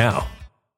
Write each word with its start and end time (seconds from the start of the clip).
now. 0.00 0.39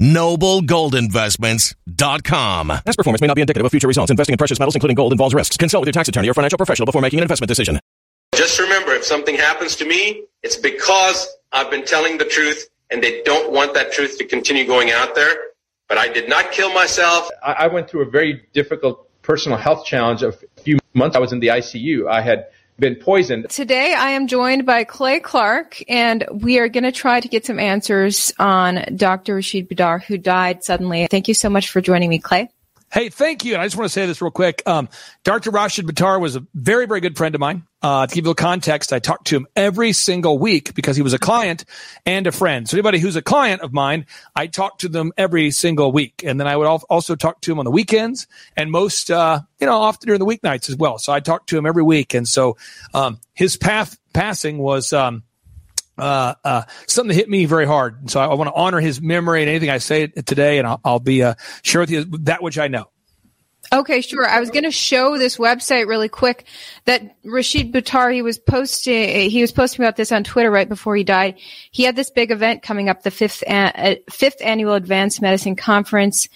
Noblegoldinvestments.com. 0.00 2.68
Past 2.68 2.98
performance 2.98 3.20
may 3.20 3.26
not 3.26 3.34
be 3.34 3.40
indicative 3.40 3.64
of 3.64 3.70
future 3.70 3.88
results. 3.88 4.10
Investing 4.10 4.34
in 4.34 4.38
precious 4.38 4.58
metals, 4.58 4.74
including 4.74 4.96
gold, 4.96 5.12
involves 5.12 5.34
risks. 5.34 5.56
Consult 5.56 5.82
with 5.82 5.88
your 5.88 5.92
tax 5.92 6.08
attorney 6.08 6.28
or 6.28 6.34
financial 6.34 6.56
professional 6.56 6.86
before 6.86 7.02
making 7.02 7.20
an 7.20 7.22
investment 7.22 7.48
decision. 7.48 7.78
Just 8.34 8.58
remember, 8.58 8.92
if 8.92 9.04
something 9.04 9.36
happens 9.36 9.76
to 9.76 9.86
me, 9.86 10.24
it's 10.42 10.56
because 10.56 11.28
I've 11.52 11.70
been 11.70 11.84
telling 11.84 12.18
the 12.18 12.24
truth 12.24 12.68
and 12.90 13.02
they 13.02 13.22
don't 13.22 13.52
want 13.52 13.74
that 13.74 13.92
truth 13.92 14.18
to 14.18 14.24
continue 14.24 14.66
going 14.66 14.90
out 14.90 15.14
there. 15.14 15.36
But 15.88 15.98
I 15.98 16.08
did 16.08 16.28
not 16.28 16.50
kill 16.50 16.72
myself. 16.72 17.28
I 17.42 17.68
went 17.68 17.88
through 17.88 18.02
a 18.02 18.10
very 18.10 18.42
difficult 18.52 19.08
personal 19.22 19.58
health 19.58 19.84
challenge. 19.84 20.22
A 20.22 20.32
few 20.62 20.78
months 20.94 21.16
I 21.16 21.20
was 21.20 21.32
in 21.32 21.40
the 21.40 21.48
ICU. 21.48 22.08
I 22.08 22.22
had 22.22 22.46
been 22.78 22.96
poisoned. 22.96 23.48
Today 23.50 23.94
I 23.94 24.10
am 24.10 24.26
joined 24.26 24.66
by 24.66 24.84
Clay 24.84 25.20
Clark 25.20 25.82
and 25.88 26.24
we 26.30 26.58
are 26.58 26.68
going 26.68 26.84
to 26.84 26.92
try 26.92 27.20
to 27.20 27.28
get 27.28 27.46
some 27.46 27.58
answers 27.58 28.32
on 28.38 28.84
Dr. 28.96 29.36
Rashid 29.36 29.68
Buttar 29.68 30.02
who 30.02 30.18
died 30.18 30.64
suddenly. 30.64 31.06
Thank 31.10 31.28
you 31.28 31.34
so 31.34 31.48
much 31.48 31.70
for 31.70 31.80
joining 31.80 32.10
me, 32.10 32.18
Clay. 32.18 32.48
Hey, 32.94 33.08
thank 33.08 33.44
you. 33.44 33.54
And 33.54 33.60
I 33.60 33.66
just 33.66 33.76
want 33.76 33.86
to 33.86 33.92
say 33.92 34.06
this 34.06 34.22
real 34.22 34.30
quick. 34.30 34.62
Um, 34.66 34.88
Dr. 35.24 35.50
Rashid 35.50 35.84
Buttar 35.84 36.20
was 36.20 36.36
a 36.36 36.46
very, 36.54 36.86
very 36.86 37.00
good 37.00 37.16
friend 37.16 37.34
of 37.34 37.40
mine. 37.40 37.64
Uh, 37.82 38.06
to 38.06 38.14
give 38.14 38.24
you 38.24 38.34
context, 38.34 38.92
I 38.92 39.00
talked 39.00 39.26
to 39.26 39.36
him 39.36 39.48
every 39.56 39.92
single 39.92 40.38
week 40.38 40.74
because 40.74 40.94
he 40.94 41.02
was 41.02 41.12
a 41.12 41.18
client 41.18 41.64
and 42.06 42.24
a 42.28 42.30
friend. 42.30 42.68
So 42.68 42.76
anybody 42.76 43.00
who's 43.00 43.16
a 43.16 43.20
client 43.20 43.62
of 43.62 43.72
mine, 43.72 44.06
I 44.36 44.46
talk 44.46 44.78
to 44.78 44.88
them 44.88 45.12
every 45.16 45.50
single 45.50 45.90
week. 45.90 46.22
And 46.24 46.38
then 46.38 46.46
I 46.46 46.56
would 46.56 46.68
also 46.68 47.16
talk 47.16 47.40
to 47.40 47.50
him 47.50 47.58
on 47.58 47.64
the 47.64 47.72
weekends 47.72 48.28
and 48.56 48.70
most, 48.70 49.10
uh, 49.10 49.40
you 49.58 49.66
know, 49.66 49.80
often 49.80 50.06
during 50.06 50.20
the 50.20 50.26
weeknights 50.26 50.68
as 50.68 50.76
well. 50.76 50.98
So 50.98 51.12
I 51.12 51.18
talked 51.18 51.48
to 51.48 51.58
him 51.58 51.66
every 51.66 51.82
week. 51.82 52.14
And 52.14 52.28
so, 52.28 52.56
um, 52.94 53.18
his 53.32 53.56
path 53.56 53.98
passing 54.12 54.58
was, 54.58 54.92
um, 54.92 55.24
uh, 55.98 56.34
uh, 56.44 56.62
something 56.86 57.08
that 57.08 57.14
hit 57.14 57.28
me 57.28 57.44
very 57.44 57.66
hard. 57.66 58.00
And 58.00 58.10
So 58.10 58.20
I, 58.20 58.26
I 58.26 58.34
want 58.34 58.48
to 58.48 58.54
honor 58.54 58.80
his 58.80 59.00
memory 59.00 59.42
and 59.42 59.48
anything 59.48 59.70
I 59.70 59.78
say 59.78 60.08
today, 60.08 60.58
and 60.58 60.66
I'll, 60.66 60.80
I'll 60.84 61.00
be 61.00 61.22
uh, 61.22 61.34
share 61.62 61.80
with 61.80 61.90
you 61.90 62.04
that 62.04 62.42
which 62.42 62.58
I 62.58 62.68
know. 62.68 62.90
Okay, 63.72 64.02
sure. 64.02 64.26
I 64.26 64.40
was 64.40 64.50
going 64.50 64.64
to 64.64 64.70
show 64.70 65.18
this 65.18 65.36
website 65.36 65.88
really 65.88 66.08
quick 66.08 66.44
that 66.84 67.16
Rashid 67.24 67.72
Buttar, 67.72 68.12
he 68.12 68.22
was 68.22 68.38
posting, 68.38 69.30
he 69.30 69.40
was 69.40 69.52
posting 69.52 69.84
about 69.84 69.96
this 69.96 70.12
on 70.12 70.22
Twitter 70.22 70.50
right 70.50 70.68
before 70.68 70.94
he 70.94 71.02
died. 71.02 71.36
He 71.70 71.82
had 71.82 71.96
this 71.96 72.10
big 72.10 72.30
event 72.30 72.62
coming 72.62 72.88
up, 72.88 73.02
the 73.02 73.10
fifth, 73.10 73.42
uh, 73.48 73.96
fifth 74.10 74.36
annual 74.42 74.74
Advanced 74.74 75.22
Medicine 75.22 75.56
Conference. 75.56 76.28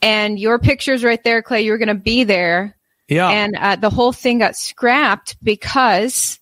And 0.00 0.38
your 0.38 0.58
picture's 0.58 1.04
right 1.04 1.22
there, 1.22 1.42
Clay. 1.42 1.62
You 1.62 1.72
were 1.72 1.78
going 1.78 1.88
to 1.88 1.94
be 1.94 2.24
there. 2.24 2.74
Yeah. 3.06 3.28
And 3.28 3.54
uh, 3.56 3.76
the 3.76 3.90
whole 3.90 4.12
thing 4.12 4.38
got 4.38 4.56
scrapped 4.56 5.36
because 5.44 6.40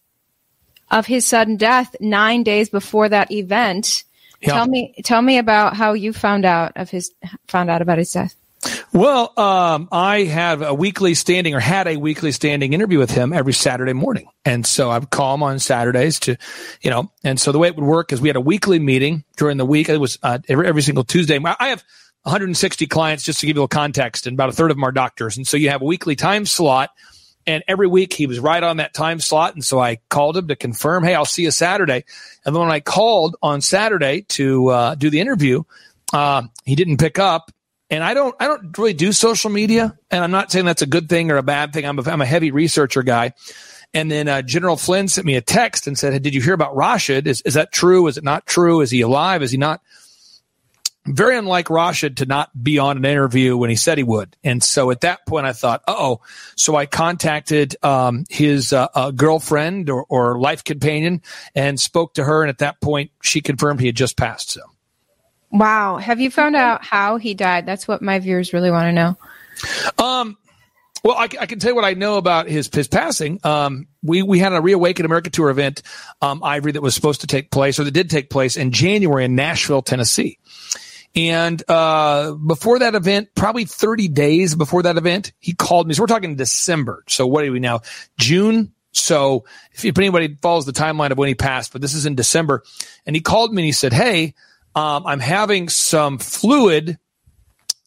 of 0.90 1.06
his 1.06 1.26
sudden 1.26 1.56
death 1.56 1.94
nine 2.00 2.42
days 2.42 2.68
before 2.68 3.08
that 3.08 3.30
event. 3.30 4.04
Yeah. 4.40 4.54
Tell 4.54 4.66
me, 4.66 4.94
tell 5.04 5.22
me 5.22 5.38
about 5.38 5.76
how 5.76 5.92
you 5.92 6.12
found 6.12 6.44
out 6.44 6.72
of 6.76 6.90
his, 6.90 7.12
found 7.48 7.70
out 7.70 7.82
about 7.82 7.98
his 7.98 8.12
death. 8.12 8.34
Well, 8.92 9.32
um, 9.38 9.88
I 9.90 10.24
have 10.24 10.62
a 10.62 10.74
weekly 10.74 11.14
standing 11.14 11.54
or 11.54 11.60
had 11.60 11.86
a 11.86 11.96
weekly 11.96 12.32
standing 12.32 12.72
interview 12.72 12.98
with 12.98 13.10
him 13.10 13.32
every 13.32 13.52
Saturday 13.52 13.92
morning. 13.92 14.26
And 14.44 14.66
so 14.66 14.90
I 14.90 14.98
would 14.98 15.10
call 15.10 15.34
him 15.34 15.42
on 15.42 15.58
Saturdays 15.58 16.18
to, 16.20 16.36
you 16.82 16.90
know, 16.90 17.10
and 17.24 17.40
so 17.40 17.52
the 17.52 17.58
way 17.58 17.68
it 17.68 17.76
would 17.76 17.84
work 17.84 18.12
is 18.12 18.20
we 18.20 18.28
had 18.28 18.36
a 18.36 18.40
weekly 18.40 18.78
meeting 18.78 19.24
during 19.36 19.56
the 19.56 19.64
week. 19.64 19.88
It 19.88 19.98
was 19.98 20.18
uh, 20.22 20.40
every, 20.48 20.66
every 20.66 20.82
single 20.82 21.04
Tuesday. 21.04 21.38
I 21.42 21.68
have 21.68 21.84
160 22.24 22.86
clients 22.88 23.24
just 23.24 23.40
to 23.40 23.46
give 23.46 23.56
you 23.56 23.60
a 23.60 23.62
little 23.62 23.68
context 23.68 24.26
and 24.26 24.34
about 24.34 24.50
a 24.50 24.52
third 24.52 24.70
of 24.70 24.76
them 24.76 24.84
are 24.84 24.92
doctors. 24.92 25.36
And 25.36 25.46
so 25.46 25.56
you 25.56 25.70
have 25.70 25.82
a 25.82 25.86
weekly 25.86 26.16
time 26.16 26.44
slot 26.44 26.90
and 27.50 27.64
every 27.68 27.86
week 27.86 28.12
he 28.12 28.26
was 28.26 28.38
right 28.38 28.62
on 28.62 28.78
that 28.78 28.94
time 28.94 29.20
slot. 29.20 29.54
And 29.54 29.64
so 29.64 29.78
I 29.78 29.98
called 30.08 30.36
him 30.36 30.48
to 30.48 30.56
confirm, 30.56 31.04
Hey, 31.04 31.14
I'll 31.14 31.24
see 31.24 31.42
you 31.42 31.50
Saturday. 31.50 32.04
And 32.44 32.54
then 32.54 32.60
when 32.60 32.70
I 32.70 32.80
called 32.80 33.36
on 33.42 33.60
Saturday 33.60 34.22
to 34.30 34.68
uh, 34.68 34.94
do 34.94 35.10
the 35.10 35.20
interview, 35.20 35.64
uh, 36.12 36.42
he 36.64 36.74
didn't 36.74 36.98
pick 36.98 37.18
up 37.18 37.50
and 37.90 38.04
I 38.04 38.14
don't, 38.14 38.34
I 38.38 38.46
don't 38.46 38.76
really 38.78 38.94
do 38.94 39.12
social 39.12 39.50
media, 39.50 39.98
and 40.12 40.22
I'm 40.22 40.30
not 40.30 40.52
saying 40.52 40.64
that's 40.64 40.82
a 40.82 40.86
good 40.86 41.08
thing 41.08 41.30
or 41.32 41.36
a 41.36 41.42
bad 41.42 41.72
thing. 41.72 41.84
I'm 41.84 41.98
a, 41.98 42.02
I'm 42.08 42.20
a 42.20 42.26
heavy 42.26 42.52
researcher 42.52 43.02
guy. 43.02 43.32
And 43.92 44.08
then 44.08 44.28
uh, 44.28 44.42
General 44.42 44.76
Flynn 44.76 45.08
sent 45.08 45.26
me 45.26 45.34
a 45.34 45.40
text 45.40 45.88
and 45.88 45.98
said, 45.98 46.12
hey, 46.12 46.20
"Did 46.20 46.32
you 46.32 46.40
hear 46.40 46.54
about 46.54 46.76
Rashid? 46.76 47.26
Is 47.26 47.40
is 47.40 47.54
that 47.54 47.72
true? 47.72 48.06
Is 48.06 48.16
it 48.16 48.22
not 48.22 48.46
true? 48.46 48.80
Is 48.80 48.92
he 48.92 49.00
alive? 49.00 49.42
Is 49.42 49.50
he 49.50 49.58
not?" 49.58 49.82
Very 51.06 51.36
unlike 51.36 51.70
Rashid 51.70 52.18
to 52.18 52.26
not 52.26 52.50
be 52.62 52.78
on 52.78 52.98
an 52.98 53.04
interview 53.06 53.56
when 53.56 53.70
he 53.70 53.76
said 53.76 53.96
he 53.96 54.04
would. 54.04 54.36
And 54.44 54.62
so 54.62 54.90
at 54.90 55.00
that 55.00 55.26
point, 55.26 55.46
I 55.46 55.52
thought, 55.52 55.82
"Oh." 55.88 56.20
So 56.56 56.76
I 56.76 56.84
contacted 56.86 57.74
um, 57.82 58.24
his 58.28 58.72
uh, 58.72 58.88
uh, 58.94 59.10
girlfriend 59.10 59.88
or, 59.88 60.04
or 60.08 60.38
life 60.38 60.62
companion 60.62 61.22
and 61.54 61.80
spoke 61.80 62.14
to 62.14 62.24
her. 62.24 62.42
And 62.42 62.50
at 62.50 62.58
that 62.58 62.80
point, 62.82 63.12
she 63.22 63.40
confirmed 63.40 63.80
he 63.80 63.86
had 63.86 63.96
just 63.96 64.16
passed. 64.16 64.50
So. 64.50 64.60
Wow. 65.50 65.96
Have 65.96 66.20
you 66.20 66.30
found 66.30 66.54
out 66.54 66.84
how 66.84 67.16
he 67.16 67.34
died? 67.34 67.66
That's 67.66 67.88
what 67.88 68.02
my 68.02 68.18
viewers 68.18 68.52
really 68.52 68.70
want 68.70 68.86
to 68.88 68.92
know. 68.92 69.16
Um, 69.98 70.36
well, 71.02 71.16
I, 71.16 71.24
I, 71.24 71.46
can 71.46 71.58
tell 71.58 71.70
you 71.70 71.74
what 71.74 71.84
I 71.84 71.94
know 71.94 72.18
about 72.18 72.46
his 72.46 72.68
his 72.72 72.86
passing. 72.86 73.40
Um, 73.42 73.88
we 74.02 74.22
we 74.22 74.38
had 74.38 74.52
a 74.52 74.60
Reawaken 74.60 75.06
America 75.06 75.30
Tour 75.30 75.50
event, 75.50 75.82
um, 76.20 76.42
Ivory, 76.44 76.72
that 76.72 76.82
was 76.82 76.94
supposed 76.94 77.22
to 77.22 77.26
take 77.26 77.50
place, 77.50 77.78
or 77.78 77.84
that 77.84 77.90
did 77.90 78.10
take 78.10 78.28
place 78.28 78.56
in 78.56 78.70
January 78.70 79.24
in 79.24 79.34
Nashville, 79.34 79.82
Tennessee. 79.82 80.38
And 81.16 81.62
uh, 81.68 82.32
before 82.32 82.78
that 82.80 82.94
event, 82.94 83.30
probably 83.34 83.64
30 83.64 84.08
days 84.08 84.54
before 84.54 84.84
that 84.84 84.96
event, 84.96 85.32
he 85.40 85.54
called 85.54 85.88
me. 85.88 85.94
So 85.94 86.02
we're 86.02 86.06
talking 86.06 86.36
December. 86.36 87.02
So 87.08 87.26
what 87.26 87.44
are 87.44 87.50
we 87.50 87.58
now? 87.58 87.80
June. 88.16 88.72
So 88.92 89.44
if, 89.72 89.84
if 89.84 89.98
anybody 89.98 90.36
follows 90.40 90.66
the 90.66 90.72
timeline 90.72 91.10
of 91.10 91.18
when 91.18 91.28
he 91.28 91.34
passed, 91.34 91.72
but 91.72 91.80
this 91.80 91.94
is 91.94 92.06
in 92.06 92.14
December, 92.14 92.62
and 93.06 93.16
he 93.16 93.22
called 93.22 93.52
me 93.52 93.62
and 93.62 93.66
he 93.66 93.72
said, 93.72 93.92
"Hey." 93.92 94.34
um, 94.74 95.06
I'm 95.06 95.20
having 95.20 95.68
some 95.68 96.18
fluid 96.18 96.98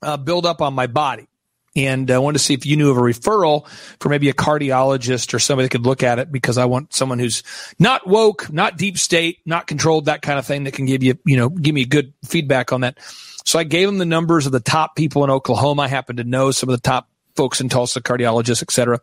uh, 0.02 0.18
build 0.18 0.46
up 0.46 0.62
on 0.62 0.74
my 0.74 0.88
body. 0.88 1.28
And 1.76 2.12
I 2.12 2.20
wanted 2.20 2.38
to 2.38 2.44
see 2.44 2.54
if 2.54 2.66
you 2.66 2.78
knew 2.78 2.92
of 2.92 2.98
a 2.98 3.02
referral 3.02 3.68
for 4.00 4.10
maybe 4.10 4.30
a 4.30 4.34
cardiologist 4.34 5.34
or 5.34 5.40
somebody 5.40 5.66
that 5.66 5.72
could 5.72 5.86
look 5.86 6.04
at 6.04 6.20
it 6.20 6.32
because 6.32 6.58
I 6.58 6.66
want 6.66 6.94
someone 6.94 7.18
who's 7.18 7.42
not 7.80 8.06
woke, 8.06 8.52
not 8.54 8.78
deep 8.78 8.98
state, 8.98 9.40
not 9.46 9.66
controlled, 9.66 10.06
that 10.06 10.22
kind 10.22 10.38
of 10.38 10.46
thing 10.46 10.66
that 10.66 10.74
can 10.74 10.86
give 10.86 11.02
you, 11.02 11.18
you 11.26 11.36
know, 11.36 11.50
give 11.50 11.74
me 11.74 11.86
good 11.86 12.14
feedback 12.26 12.72
on 12.72 12.82
that. 12.82 13.00
So 13.46 13.58
I 13.58 13.64
gave 13.64 13.90
him 13.90 13.98
the 13.98 14.06
numbers 14.06 14.46
of 14.46 14.52
the 14.52 14.60
top 14.60 14.96
people 14.96 15.24
in 15.24 15.30
Oklahoma. 15.30 15.84
I 15.84 15.88
happen 15.88 16.18
to 16.18 16.24
know 16.24 16.52
some 16.52 16.70
of 16.70 16.76
the 16.76 16.82
top 16.82 17.10
folks 17.36 17.60
in 17.60 17.68
Tulsa, 17.68 18.00
cardiologists, 18.00 18.62
et 18.62 18.72
cetera. 18.72 19.00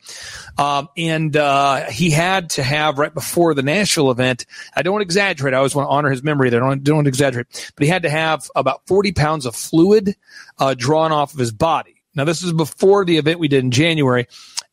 Um, 0.56 0.88
and 0.96 1.36
uh, 1.36 1.86
he 1.90 2.10
had 2.10 2.50
to 2.50 2.62
have 2.62 2.98
right 2.98 3.12
before 3.12 3.54
the 3.54 3.62
national 3.62 4.12
event. 4.12 4.46
I 4.74 4.82
don't 4.82 4.92
want 4.92 5.02
to 5.02 5.06
exaggerate. 5.06 5.52
I 5.52 5.56
always 5.56 5.74
want 5.74 5.88
to 5.88 5.90
honor 5.90 6.10
his 6.10 6.22
memory. 6.22 6.50
There, 6.50 6.60
don't 6.60 6.84
don't 6.84 6.96
want 6.96 7.06
to 7.06 7.10
exaggerate. 7.10 7.72
But 7.74 7.84
he 7.84 7.90
had 7.90 8.04
to 8.04 8.10
have 8.10 8.48
about 8.54 8.86
forty 8.86 9.10
pounds 9.10 9.46
of 9.46 9.56
fluid 9.56 10.14
uh, 10.58 10.74
drawn 10.74 11.10
off 11.10 11.32
of 11.32 11.40
his 11.40 11.50
body. 11.50 11.99
Now 12.14 12.24
this 12.24 12.42
is 12.42 12.52
before 12.52 13.04
the 13.04 13.18
event 13.18 13.38
we 13.38 13.48
did 13.48 13.64
in 13.64 13.70
January. 13.70 14.26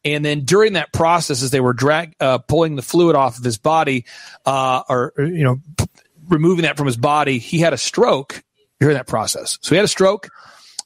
And 0.05 0.23
then 0.23 0.45
during 0.45 0.73
that 0.73 0.93
process, 0.93 1.43
as 1.43 1.51
they 1.51 1.59
were 1.59 1.73
drag 1.73 2.15
uh, 2.19 2.37
pulling 2.37 2.75
the 2.75 2.81
fluid 2.81 3.15
off 3.15 3.37
of 3.37 3.43
his 3.43 3.57
body, 3.57 4.05
uh, 4.45 4.83
or, 4.87 5.13
you 5.17 5.43
know, 5.43 5.59
p- 5.77 5.85
removing 6.27 6.63
that 6.63 6.77
from 6.77 6.85
his 6.85 6.97
body, 6.97 7.39
he 7.39 7.59
had 7.59 7.73
a 7.73 7.77
stroke 7.77 8.43
during 8.79 8.95
that 8.95 9.07
process. 9.07 9.57
So 9.61 9.71
he 9.71 9.75
had 9.75 9.85
a 9.85 9.89
stroke. 9.89 10.29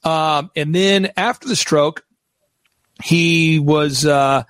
Um, 0.02 0.50
and 0.56 0.74
then 0.74 1.12
after 1.16 1.46
the 1.48 1.56
stroke, 1.56 2.04
he 3.02 3.58
was, 3.58 4.04
uh, 4.04 4.44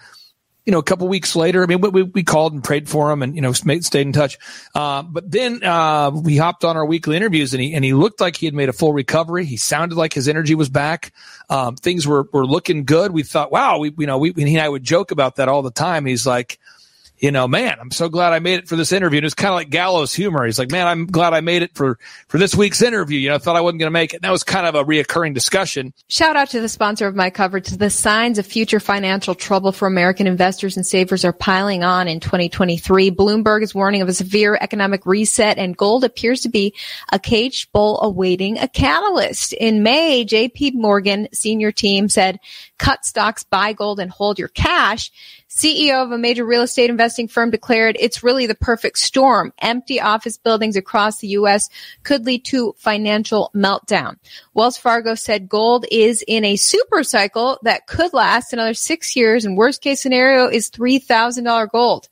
you 0.65 0.71
know, 0.71 0.79
a 0.79 0.83
couple 0.83 1.09
weeks 1.09 1.35
later, 1.35 1.63
I 1.63 1.67
mean, 1.67 1.81
we, 1.81 2.03
we 2.03 2.23
called 2.23 2.53
and 2.53 2.63
prayed 2.63 2.89
for 2.89 3.11
him 3.11 3.23
and, 3.23 3.35
you 3.35 3.43
know, 3.43 3.53
stayed 3.53 3.95
in 3.95 4.13
touch. 4.13 4.39
Uh, 4.75 5.03
but 5.03 5.29
then, 5.29 5.63
uh, 5.65 6.11
we 6.13 6.37
hopped 6.37 6.65
on 6.65 6.77
our 6.77 6.87
weekly 6.87 7.17
interviews 7.17 7.53
and 7.53 7.61
he, 7.61 7.75
and 7.75 7.85
he 7.85 7.95
looked 7.95 8.21
like 8.21 8.37
he 8.37 8.47
had 8.47 8.55
made 8.55 8.69
a 8.69 8.73
full 8.73 8.93
recovery. 8.93 9.45
He 9.45 9.57
sounded 9.57 9.97
like 9.97 10.13
his 10.13 10.29
energy 10.29 10.55
was 10.55 10.69
back. 10.69 11.13
Um, 11.51 11.75
things 11.75 12.07
were, 12.07 12.29
were 12.33 12.47
looking 12.47 12.85
good. 12.85 13.11
We 13.11 13.25
thought, 13.25 13.51
wow, 13.51 13.79
we, 13.79 13.93
you 13.99 14.07
know, 14.07 14.19
we, 14.19 14.33
he 14.37 14.55
and 14.55 14.61
I 14.61 14.69
would 14.69 14.85
joke 14.85 15.11
about 15.11 15.37
that 15.37 15.49
all 15.49 15.63
the 15.63 15.73
time. 15.73 16.07
He's 16.07 16.27
like, 16.27 16.61
you 17.23 17.31
know, 17.31 17.47
man, 17.47 17.77
I'm 17.81 17.93
so 17.93 18.09
glad 18.09 18.33
I 18.33 18.41
made 18.41 18.59
it 18.59 18.69
for 18.69 18.75
this 18.75 18.91
interview. 18.91 19.19
And 19.19 19.25
it's 19.25 19.35
kind 19.35 19.51
of 19.51 19.55
like 19.55 19.71
gallows 19.71 20.13
humor. 20.13 20.45
He's 20.45 20.59
like, 20.59 20.73
man, 20.73 20.89
I'm 20.89 21.07
glad 21.07 21.33
I 21.33 21.41
made 21.41 21.63
it 21.63 21.73
for, 21.73 21.97
for 22.27 22.37
this 22.37 22.53
week's 22.53 22.83
interview. 22.83 23.17
You 23.21 23.29
know, 23.29 23.37
I 23.37 23.39
thought 23.39 23.55
I 23.55 23.61
wasn't 23.61 23.79
going 23.79 23.87
to 23.87 23.93
make 23.93 24.13
it. 24.13 24.17
And 24.17 24.23
that 24.25 24.33
was 24.33 24.43
kind 24.43 24.67
of 24.67 24.75
a 24.75 24.83
reoccurring 24.83 25.33
discussion. 25.33 25.95
Shout 26.09 26.35
out 26.35 26.51
to 26.51 26.61
the 26.61 26.69
sponsor 26.69 27.07
of 27.07 27.15
my 27.15 27.31
coverage. 27.31 27.69
The 27.69 27.91
signs 27.91 28.39
of 28.39 28.47
future 28.47 28.81
financial 28.81 29.37
trouble 29.37 29.71
for 29.71 29.87
American 29.87 30.27
investors 30.27 30.77
and 30.77 30.85
savers 30.85 31.25
are 31.25 31.33
piling 31.33 31.85
on 31.85 32.09
in 32.09 32.19
2023. 32.19 33.13
Bloomberg 33.13 33.63
is 33.63 33.73
warning 33.73 34.03
of 34.03 34.09
a 34.09 34.13
severe 34.13 34.59
economic 34.61 35.07
reset 35.07 35.59
and 35.59 35.77
gold 35.77 36.03
appears 36.03 36.41
to 36.41 36.49
be 36.49 36.75
a 37.13 37.21
caged 37.21 37.71
bull 37.71 38.01
awaiting 38.03 38.59
a 38.59 38.67
catalyst. 38.67 39.53
In 39.53 39.85
May, 39.85 40.25
JP 40.25 40.75
Morgan 40.75 41.29
senior 41.33 41.71
team 41.71 42.09
said, 42.09 42.41
cut 42.83 43.05
stocks, 43.05 43.45
buy 43.45 43.73
gold 43.73 44.01
and 44.01 44.11
hold 44.11 44.41
your 44.41 44.49
cash. 44.49 45.13
CEO 45.49 46.03
of 46.03 46.11
a 46.11 46.19
major 46.19 46.45
real 46.45 46.63
estate 46.63 46.91
investing 46.91 47.29
firm 47.29 47.49
declared 47.49 47.97
it's 48.01 48.25
really 48.25 48.47
the 48.47 48.57
perfect 48.57 48.99
storm. 48.99 49.53
Empty 49.61 50.01
office 50.01 50.37
buildings 50.37 50.75
across 50.75 51.21
the 51.21 51.29
U.S. 51.29 51.69
could 52.03 52.27
lead 52.27 52.45
to 52.47 52.75
financial 52.77 53.53
meltdown. 53.55 54.17
Wells 54.55 54.77
Fargo 54.77 55.15
said 55.15 55.49
gold 55.49 55.87
is 55.91 56.23
in 56.29 56.45
a 56.45 56.57
super 56.57 57.03
cycle 57.03 57.59
that 57.63 57.87
could 57.87 58.13
last 58.13 58.53
another 58.53 58.75
six 58.75 59.17
years 59.17 59.47
and 59.47 59.57
worst 59.57 59.81
case 59.81 60.03
scenario 60.03 60.47
is 60.47 60.71
$3,000 60.71 61.71
gold. 61.71 62.09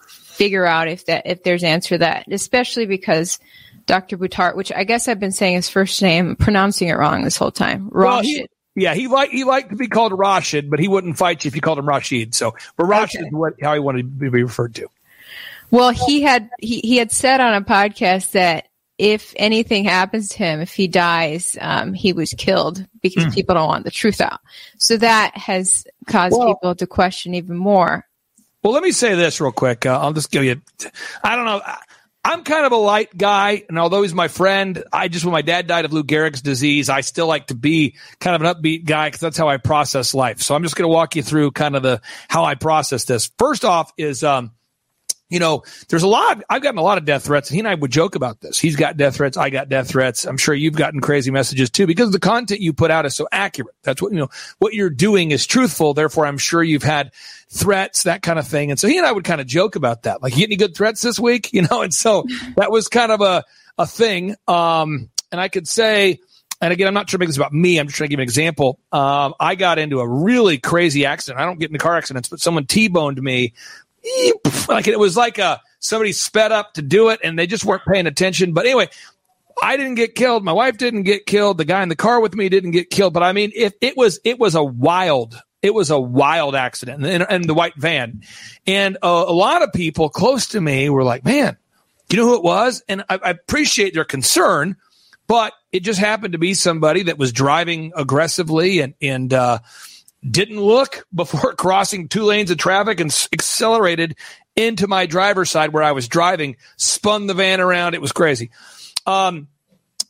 figure 0.08 0.64
out 0.64 0.88
if 0.88 1.06
that 1.06 1.26
if 1.26 1.42
there's 1.42 1.64
answer 1.64 1.96
to 1.96 1.99
that, 1.99 2.26
especially 2.30 2.87
because 2.87 3.38
Dr. 3.87 4.16
Buttar, 4.16 4.54
which 4.54 4.72
I 4.72 4.84
guess 4.84 5.08
I've 5.08 5.20
been 5.20 5.32
saying 5.32 5.56
his 5.56 5.68
first 5.68 6.00
name, 6.00 6.37
pronouncing 6.37 6.88
it 6.88 6.94
wrong 6.94 7.25
this 7.25 7.37
whole 7.37 7.50
time. 7.50 7.88
Rashid. 7.90 7.94
Well, 7.94 8.22
he, 8.22 8.46
yeah, 8.76 8.94
he 8.94 9.08
liked 9.08 9.32
he 9.32 9.44
liked 9.44 9.70
to 9.70 9.76
be 9.76 9.88
called 9.88 10.16
Rashid, 10.16 10.70
but 10.70 10.78
he 10.78 10.88
wouldn't 10.88 11.18
fight 11.18 11.44
you 11.44 11.49
if 11.49 11.54
you 11.54 11.60
called 11.60 11.78
him 11.78 11.88
Rashid. 11.88 12.34
So, 12.34 12.54
but 12.76 12.84
Rashid 12.84 13.20
okay. 13.20 13.28
is 13.28 13.32
what 13.32 13.54
how 13.60 13.75
he 13.75 13.80
wanted 13.80 14.20
to 14.20 14.30
be 14.30 14.42
referred 14.42 14.75
to. 14.76 14.88
Well, 15.70 15.90
he 15.90 16.22
had 16.22 16.50
he, 16.58 16.80
he 16.80 16.96
had 16.96 17.12
said 17.12 17.40
on 17.40 17.54
a 17.54 17.62
podcast 17.62 18.32
that 18.32 18.69
if 19.00 19.33
anything 19.37 19.85
happens 19.85 20.28
to 20.28 20.38
him, 20.38 20.61
if 20.61 20.75
he 20.75 20.87
dies, 20.87 21.57
um, 21.62 21.95
he 21.95 22.12
was 22.12 22.35
killed 22.35 22.87
because 23.00 23.25
mm. 23.25 23.35
people 23.35 23.54
don't 23.54 23.66
want 23.66 23.85
the 23.85 23.90
truth 23.90 24.21
out. 24.21 24.40
So 24.76 24.99
that 24.99 25.35
has 25.38 25.87
caused 26.07 26.37
well, 26.37 26.54
people 26.54 26.75
to 26.75 26.87
question 26.87 27.35
even 27.35 27.57
more. 27.57 28.07
Well, 28.62 28.75
let 28.75 28.83
me 28.83 28.92
say 28.92 29.14
this 29.14 29.40
real 29.40 29.52
quick. 29.52 29.87
Uh, 29.87 29.99
I'll 29.99 30.12
just 30.12 30.30
give 30.30 30.45
you. 30.45 30.61
I 31.25 31.35
don't 31.35 31.47
know. 31.47 31.62
I'm 32.23 32.45
kind 32.45 32.66
of 32.66 32.73
a 32.73 32.76
light 32.76 33.16
guy, 33.16 33.64
and 33.71 33.78
although 33.78 34.02
he's 34.02 34.12
my 34.12 34.28
friend, 34.28 34.85
I 34.92 35.09
just 35.09 35.25
when 35.25 35.33
my 35.33 35.40
dad 35.40 35.66
died 35.66 35.87
of 35.87 35.95
Lou 35.95 36.04
Gehrig's 36.04 36.42
disease, 36.42 36.90
I 36.90 37.00
still 37.00 37.26
like 37.26 37.47
to 37.47 37.54
be 37.54 37.97
kind 38.19 38.37
of 38.37 38.42
an 38.42 38.54
upbeat 38.54 38.85
guy 38.85 39.09
because 39.09 39.21
that's 39.21 39.38
how 39.38 39.49
I 39.49 39.57
process 39.57 40.12
life. 40.12 40.42
So 40.42 40.54
I'm 40.54 40.62
just 40.62 40.76
going 40.76 40.87
to 40.87 40.92
walk 40.92 41.16
you 41.16 41.23
through 41.23 41.52
kind 41.52 41.75
of 41.75 41.83
the 41.83 42.02
how 42.28 42.45
I 42.45 42.54
process 42.57 43.04
this. 43.04 43.30
First 43.38 43.64
off, 43.64 43.95
is 43.97 44.23
um, 44.23 44.50
you 45.30 45.38
know, 45.38 45.62
there's 45.88 46.02
a 46.02 46.08
lot. 46.08 46.42
I've 46.50 46.60
gotten 46.60 46.78
a 46.78 46.82
lot 46.82 46.99
of 46.99 47.04
death 47.04 47.25
threats, 47.25 47.49
and 47.49 47.54
he 47.54 47.60
and 47.60 47.68
I 47.68 47.75
would 47.75 47.92
joke 47.92 48.16
about 48.16 48.40
this. 48.40 48.58
He's 48.58 48.76
got 48.76 48.96
death 48.96 49.16
threats. 49.16 49.37
I 49.37 49.49
got 49.49 49.68
death 49.68 49.88
threats. 49.88 50.25
I'm 50.26 50.37
sure 50.37 50.54
you've 50.54 50.75
gotten 50.75 51.00
crazy 51.00 51.30
messages 51.30 51.70
too, 51.70 51.87
because 51.87 52.10
the 52.10 52.18
content 52.18 52.60
you 52.60 52.72
put 52.72 52.90
out 52.90 53.06
is 53.06 53.14
so 53.14 53.28
accurate. 53.30 53.75
That's 53.84 54.02
what 54.02 54.12
you 54.12 54.18
know. 54.18 54.28
What 54.58 54.75
you're 54.75 54.90
doing 54.90 55.30
is 55.30 55.46
truthful. 55.46 55.94
Therefore, 55.94 56.26
I'm 56.26 56.37
sure 56.37 56.62
you've 56.62 56.82
had 56.82 57.12
threats, 57.49 58.02
that 58.02 58.22
kind 58.22 58.38
of 58.38 58.46
thing. 58.46 58.70
And 58.70 58.78
so 58.78 58.88
he 58.88 58.99
and 58.99 59.06
I 59.06 59.12
would 59.12 59.25
kind 59.25 59.40
of 59.40 59.46
joke 59.46 59.76
about 59.76 60.02
that. 60.02 60.20
Like, 60.20 60.32
you 60.32 60.40
get 60.40 60.49
any 60.49 60.56
good 60.56 60.76
threats 60.76 61.00
this 61.00 61.18
week? 61.18 61.50
You 61.60 61.62
know, 61.62 61.82
and 61.82 61.92
so 61.92 62.25
that 62.56 62.70
was 62.70 62.88
kind 62.88 63.12
of 63.12 63.20
a 63.20 63.44
a 63.76 63.87
thing. 63.87 64.34
Um, 64.49 65.10
and 65.30 65.40
I 65.40 65.49
could 65.49 65.68
say. 65.68 66.18
And 66.62 66.75
again, 66.75 66.87
I'm 66.87 66.92
not 66.92 67.08
trying 67.08 67.20
to 67.20 67.20
make 67.20 67.28
this 67.30 67.38
about 67.38 67.54
me. 67.54 67.78
I'm 67.78 67.87
just 67.87 67.96
trying 67.96 68.08
to 68.08 68.10
give 68.10 68.18
an 68.18 68.22
example. 68.25 68.78
Um, 68.92 69.32
I 69.40 69.54
got 69.54 69.78
into 69.78 70.00
a 70.00 70.06
really 70.06 70.58
crazy 70.58 71.06
accident. 71.06 71.40
I 71.40 71.46
don't 71.46 71.58
get 71.58 71.70
into 71.70 71.78
car 71.78 71.96
accidents, 71.96 72.28
but 72.28 72.38
someone 72.38 72.66
T-boned 72.66 73.22
me 73.22 73.54
like 74.69 74.88
it 74.88 74.99
was 74.99 75.16
like 75.16 75.38
a 75.38 75.61
somebody 75.78 76.12
sped 76.12 76.52
up 76.52 76.75
to 76.75 76.83
do 76.83 77.09
it 77.09 77.21
and 77.25 77.38
they 77.38 77.47
just 77.47 77.64
weren't 77.64 77.83
paying 77.85 78.07
attention. 78.07 78.52
But 78.52 78.66
anyway, 78.66 78.88
I 79.62 79.76
didn't 79.76 79.97
get 79.97 80.14
killed. 80.14 80.45
My 80.45 80.52
wife 80.52 80.78
didn't 80.78 81.02
get 81.02 81.26
killed. 81.26 81.59
The 81.59 81.64
guy 81.64 81.83
in 81.83 81.88
the 81.88 81.97
car 81.97 82.21
with 82.21 82.35
me 82.35 82.49
didn't 82.49 82.71
get 82.71 82.90
killed. 82.90 83.12
But 83.12 83.23
I 83.23 83.33
mean, 83.33 83.52
if 83.54 83.75
it 83.80 83.97
was, 83.97 84.21
it 84.25 84.38
was 84.38 84.54
a 84.54 84.64
wild, 84.64 85.40
it 85.62 85.75
was 85.75 85.90
a 85.90 86.00
wild 86.00 86.54
accident 86.54 87.04
in 87.04 87.42
the 87.42 87.54
white 87.54 87.76
van. 87.76 88.23
And 88.66 88.97
a 89.02 89.09
lot 89.09 89.62
of 89.62 89.73
people 89.73 90.09
close 90.09 90.49
to 90.49 90.61
me 90.61 90.88
were 90.88 91.04
like, 91.04 91.25
man, 91.25 91.57
you 92.11 92.16
know 92.16 92.26
who 92.26 92.37
it 92.37 92.42
was? 92.42 92.83
And 92.88 93.04
I, 93.09 93.19
I 93.23 93.30
appreciate 93.30 93.95
their 93.95 94.04
concern, 94.04 94.76
but 95.26 95.52
it 95.73 95.80
just 95.80 96.00
happened 96.00 96.33
to 96.33 96.38
be 96.38 96.54
somebody 96.54 97.04
that 97.04 97.19
was 97.19 97.33
driving 97.33 97.92
aggressively 97.95 98.80
and, 98.80 98.95
and, 99.00 99.33
uh, 99.33 99.59
didn't 100.28 100.60
look 100.60 101.06
before 101.14 101.52
crossing 101.58 102.08
two 102.08 102.24
lanes 102.24 102.50
of 102.50 102.58
traffic 102.58 103.00
and 103.00 103.28
accelerated 103.32 104.16
into 104.56 104.86
my 104.86 105.06
driver's 105.06 105.50
side 105.50 105.72
where 105.72 105.82
I 105.82 105.92
was 105.92 106.08
driving, 106.08 106.56
spun 106.76 107.26
the 107.26 107.34
van 107.34 107.60
around. 107.60 107.94
It 107.94 108.00
was 108.00 108.12
crazy. 108.12 108.50
Um, 109.06 109.48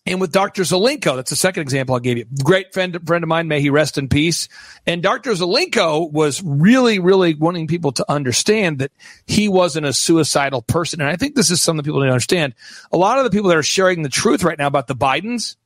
and 0.06 0.20
with 0.20 0.32
Dr. 0.32 0.62
Zelenko, 0.62 1.16
that's 1.16 1.30
the 1.30 1.36
second 1.36 1.62
example 1.62 1.94
I 1.94 2.00
gave 2.00 2.16
you. 2.16 2.24
Great 2.42 2.72
friend, 2.72 2.98
friend 3.06 3.22
of 3.22 3.28
mine, 3.28 3.48
may 3.48 3.60
he 3.60 3.68
rest 3.70 3.98
in 3.98 4.08
peace. 4.08 4.48
And 4.86 5.02
Dr. 5.02 5.32
Zelenko 5.32 6.10
was 6.10 6.42
really, 6.42 6.98
really 6.98 7.34
wanting 7.34 7.66
people 7.66 7.92
to 7.92 8.10
understand 8.10 8.78
that 8.78 8.92
he 9.26 9.48
wasn't 9.48 9.86
a 9.86 9.92
suicidal 9.92 10.62
person. 10.62 11.00
And 11.00 11.10
I 11.10 11.16
think 11.16 11.34
this 11.34 11.50
is 11.50 11.62
something 11.62 11.84
people 11.84 12.00
don't 12.00 12.08
understand. 12.08 12.54
A 12.92 12.96
lot 12.96 13.18
of 13.18 13.24
the 13.24 13.30
people 13.30 13.50
that 13.50 13.58
are 13.58 13.62
sharing 13.62 14.02
the 14.02 14.08
truth 14.08 14.42
right 14.42 14.58
now 14.58 14.66
about 14.66 14.86
the 14.86 14.96
Bidens, 14.96 15.56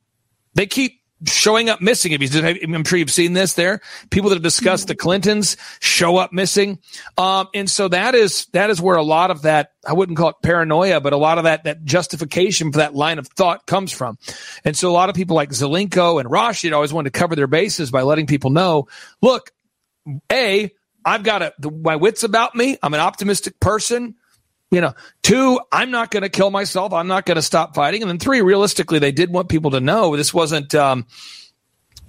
they 0.54 0.66
keep 0.66 1.00
showing 1.26 1.70
up 1.70 1.80
missing. 1.80 2.12
If 2.12 2.22
you, 2.22 2.58
I'm 2.62 2.84
sure 2.84 2.98
you've 2.98 3.10
seen 3.10 3.32
this 3.32 3.54
there. 3.54 3.80
People 4.10 4.30
that 4.30 4.36
have 4.36 4.42
discussed 4.42 4.88
the 4.88 4.94
Clintons 4.94 5.56
show 5.80 6.16
up 6.16 6.32
missing. 6.32 6.78
Um, 7.16 7.48
and 7.54 7.70
so 7.70 7.88
that 7.88 8.14
is, 8.14 8.46
that 8.52 8.70
is 8.70 8.80
where 8.80 8.96
a 8.96 9.02
lot 9.02 9.30
of 9.30 9.42
that, 9.42 9.72
I 9.86 9.92
wouldn't 9.92 10.18
call 10.18 10.30
it 10.30 10.36
paranoia, 10.42 11.00
but 11.00 11.12
a 11.12 11.16
lot 11.16 11.38
of 11.38 11.44
that, 11.44 11.64
that 11.64 11.84
justification 11.84 12.72
for 12.72 12.78
that 12.78 12.94
line 12.94 13.18
of 13.18 13.28
thought 13.28 13.66
comes 13.66 13.92
from. 13.92 14.18
And 14.64 14.76
so 14.76 14.90
a 14.90 14.92
lot 14.92 15.08
of 15.08 15.14
people 15.14 15.36
like 15.36 15.50
Zelenko 15.50 16.20
and 16.20 16.30
Rashid 16.30 16.72
always 16.72 16.92
wanted 16.92 17.12
to 17.12 17.18
cover 17.18 17.36
their 17.36 17.46
bases 17.46 17.90
by 17.90 18.02
letting 18.02 18.26
people 18.26 18.50
know, 18.50 18.88
look, 19.22 19.50
A, 20.30 20.70
I've 21.04 21.22
got 21.22 21.42
a, 21.42 21.54
the, 21.58 21.70
my 21.70 21.96
wits 21.96 22.22
about 22.22 22.54
me. 22.54 22.76
I'm 22.82 22.94
an 22.94 23.00
optimistic 23.00 23.60
person. 23.60 24.16
You 24.74 24.80
know, 24.80 24.94
two, 25.22 25.60
I'm 25.70 25.92
not 25.92 26.10
going 26.10 26.24
to 26.24 26.28
kill 26.28 26.50
myself. 26.50 26.92
I'm 26.92 27.06
not 27.06 27.26
going 27.26 27.36
to 27.36 27.42
stop 27.42 27.76
fighting. 27.76 28.02
And 28.02 28.10
then 28.10 28.18
three, 28.18 28.40
realistically, 28.40 28.98
they 28.98 29.12
did 29.12 29.32
want 29.32 29.48
people 29.48 29.70
to 29.70 29.78
know 29.78 30.16
this 30.16 30.34
wasn't, 30.34 30.74
um, 30.74 31.06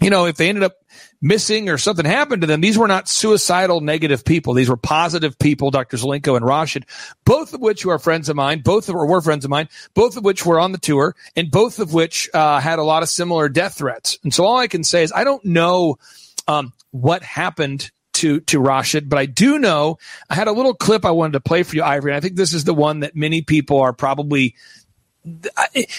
you 0.02 0.10
know, 0.10 0.26
if 0.26 0.38
they 0.38 0.50
ended 0.50 0.64
up 0.64 0.74
missing 1.22 1.70
or 1.70 1.78
something 1.78 2.08
happened 2.08 2.42
to 2.42 2.48
them, 2.48 2.62
these 2.62 2.76
were 2.76 2.88
not 2.88 3.08
suicidal 3.08 3.82
negative 3.82 4.26
people. 4.26 4.56
These 4.56 4.68
were 4.68 4.78
positive 4.78 5.38
people, 5.38 5.70
Dr. 5.70 5.98
Zelenko 5.98 6.36
and 6.36 6.44
Rashid, 6.44 6.88
both 7.24 7.54
of 7.54 7.62
which 7.62 7.86
were 7.86 8.00
friends 8.00 8.30
of 8.30 8.36
mine, 8.36 8.62
both 8.66 8.90
of, 8.90 8.96
or 8.96 9.06
were 9.06 9.22
friends 9.22 9.46
of 9.46 9.52
mine, 9.52 9.70
both 9.94 10.18
of 10.18 10.24
which 10.24 10.44
were 10.44 10.60
on 10.60 10.72
the 10.72 10.80
tour, 10.80 11.16
and 11.36 11.52
both 11.52 11.78
of 11.78 11.94
which 11.94 12.32
uh, 12.34 12.60
had 12.60 12.80
a 12.80 12.84
lot 12.84 13.04
of 13.04 13.10
similar 13.10 13.48
death 13.48 13.78
threats. 13.78 14.18
And 14.24 14.34
so 14.34 14.44
all 14.44 14.58
I 14.58 14.66
can 14.66 14.84
say 14.84 15.04
is 15.04 15.14
I 15.16 15.24
don't 15.24 15.46
know 15.46 16.00
um, 16.48 16.74
what 16.90 17.22
happened 17.22 17.92
to 18.16 18.40
to 18.42 18.60
Rashid, 18.60 19.10
but 19.10 19.20
I 19.20 19.26
do 19.26 19.60
know 19.60 19.98
I 20.30 20.36
had 20.36 20.48
a 20.48 20.52
little 20.52 20.74
clip 20.74 21.06
I 21.06 21.12
wanted 21.12 21.34
to 21.34 21.40
play 21.40 21.64
for 21.64 21.76
you, 21.76 21.84
Ivory. 21.84 22.12
And 22.12 22.18
I 22.18 22.20
think 22.22 22.36
this 22.36 22.54
is 22.54 22.64
the 22.64 22.74
one 22.74 23.02
that 23.02 23.16
many 23.16 23.42
people 23.42 23.80
are 23.80 23.94
probably 23.94 24.56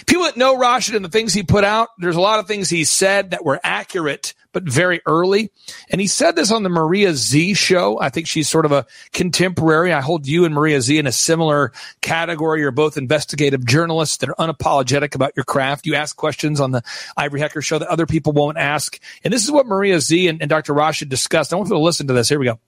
people 0.07 0.25
that 0.25 0.37
know 0.37 0.57
Rashid 0.57 0.95
and 0.95 1.05
the 1.05 1.09
things 1.09 1.35
he 1.35 1.43
put 1.43 1.65
out. 1.65 1.89
There's 1.99 2.17
a 2.17 2.21
lot 2.21 2.39
of 2.39 2.47
things 2.47 2.71
he 2.71 2.85
said 2.85 3.33
that 3.33 3.45
were 3.45 3.61
accurate, 3.63 4.35
but 4.57 4.65
very 4.65 5.03
early. 5.05 5.53
And 5.91 6.01
he 6.01 6.07
said 6.07 6.35
this 6.35 6.51
on 6.51 6.63
the 6.63 6.71
Maria 6.71 7.13
Z 7.13 7.53
show. 7.53 8.01
I 8.01 8.09
think 8.09 8.27
she's 8.27 8.49
sort 8.49 8.65
of 8.65 8.73
a 8.73 8.87
contemporary. 9.13 9.93
I 9.93 10.01
hold 10.01 10.27
you 10.27 10.47
and 10.47 10.55
Maria 10.55 10.81
Z 10.81 10.97
in 10.97 11.07
a 11.07 11.13
similar 11.13 11.73
category. 12.01 12.61
You're 12.61 12.71
both 12.71 12.97
investigative 12.97 13.67
journalists 13.67 14.17
that 14.19 14.31
are 14.31 14.35
unapologetic 14.37 15.15
about 15.15 15.35
your 15.37 15.45
craft. 15.45 15.85
You 15.85 15.95
ask 15.95 16.17
questions 16.17 16.59
on 16.59 16.71
the 16.71 16.83
Ivory 17.19 17.41
Hecker 17.41 17.61
show 17.61 17.79
that 17.79 17.89
other 17.89 18.07
people 18.07 18.33
won't 18.33 18.57
ask. 18.57 18.99
And 19.23 19.35
this 19.35 19.45
is 19.45 19.51
what 19.51 19.67
Maria 19.67 20.01
Z 20.01 20.27
and, 20.27 20.41
and 20.41 20.49
Dr. 20.49 20.73
Rashid 20.73 21.11
discussed. 21.11 21.53
I 21.53 21.57
want 21.57 21.69
to 21.69 21.79
listen 21.79 22.07
to 22.07 22.15
this. 22.15 22.31
Here 22.31 22.39
we 22.39 22.47
go. 22.47 22.59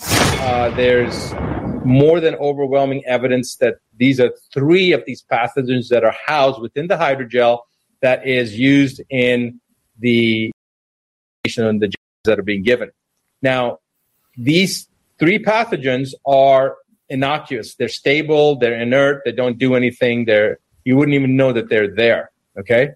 Uh, 0.00 0.70
there's 0.70 1.34
more 1.84 2.18
than 2.18 2.34
overwhelming 2.36 3.04
evidence 3.04 3.56
that 3.56 3.74
these 3.98 4.20
are 4.20 4.30
three 4.54 4.92
of 4.92 5.04
these 5.04 5.22
pathogens 5.30 5.88
that 5.88 6.02
are 6.02 6.14
housed 6.26 6.62
within 6.62 6.86
the 6.86 6.96
hydrogel 6.96 7.58
that 8.00 8.26
is 8.26 8.58
used 8.58 9.02
in 9.10 9.60
the 9.98 10.50
and 11.66 11.80
the 11.80 11.92
that 12.24 12.38
are 12.38 12.42
being 12.42 12.62
given. 12.62 12.90
Now, 13.42 13.78
these 14.36 14.88
three 15.18 15.38
pathogens 15.38 16.12
are 16.26 16.76
innocuous. 17.08 17.74
They're 17.76 17.88
stable. 17.88 18.56
They're 18.56 18.78
inert. 18.78 19.22
They 19.24 19.32
don't 19.32 19.58
do 19.58 19.74
anything. 19.74 20.24
They're 20.24 20.58
you 20.84 20.96
wouldn't 20.96 21.14
even 21.14 21.36
know 21.36 21.52
that 21.52 21.68
they're 21.68 21.92
there. 21.92 22.30
Okay, 22.58 22.90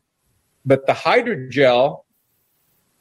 but 0.65 0.87
the 0.87 0.93
hydrogel 0.93 2.05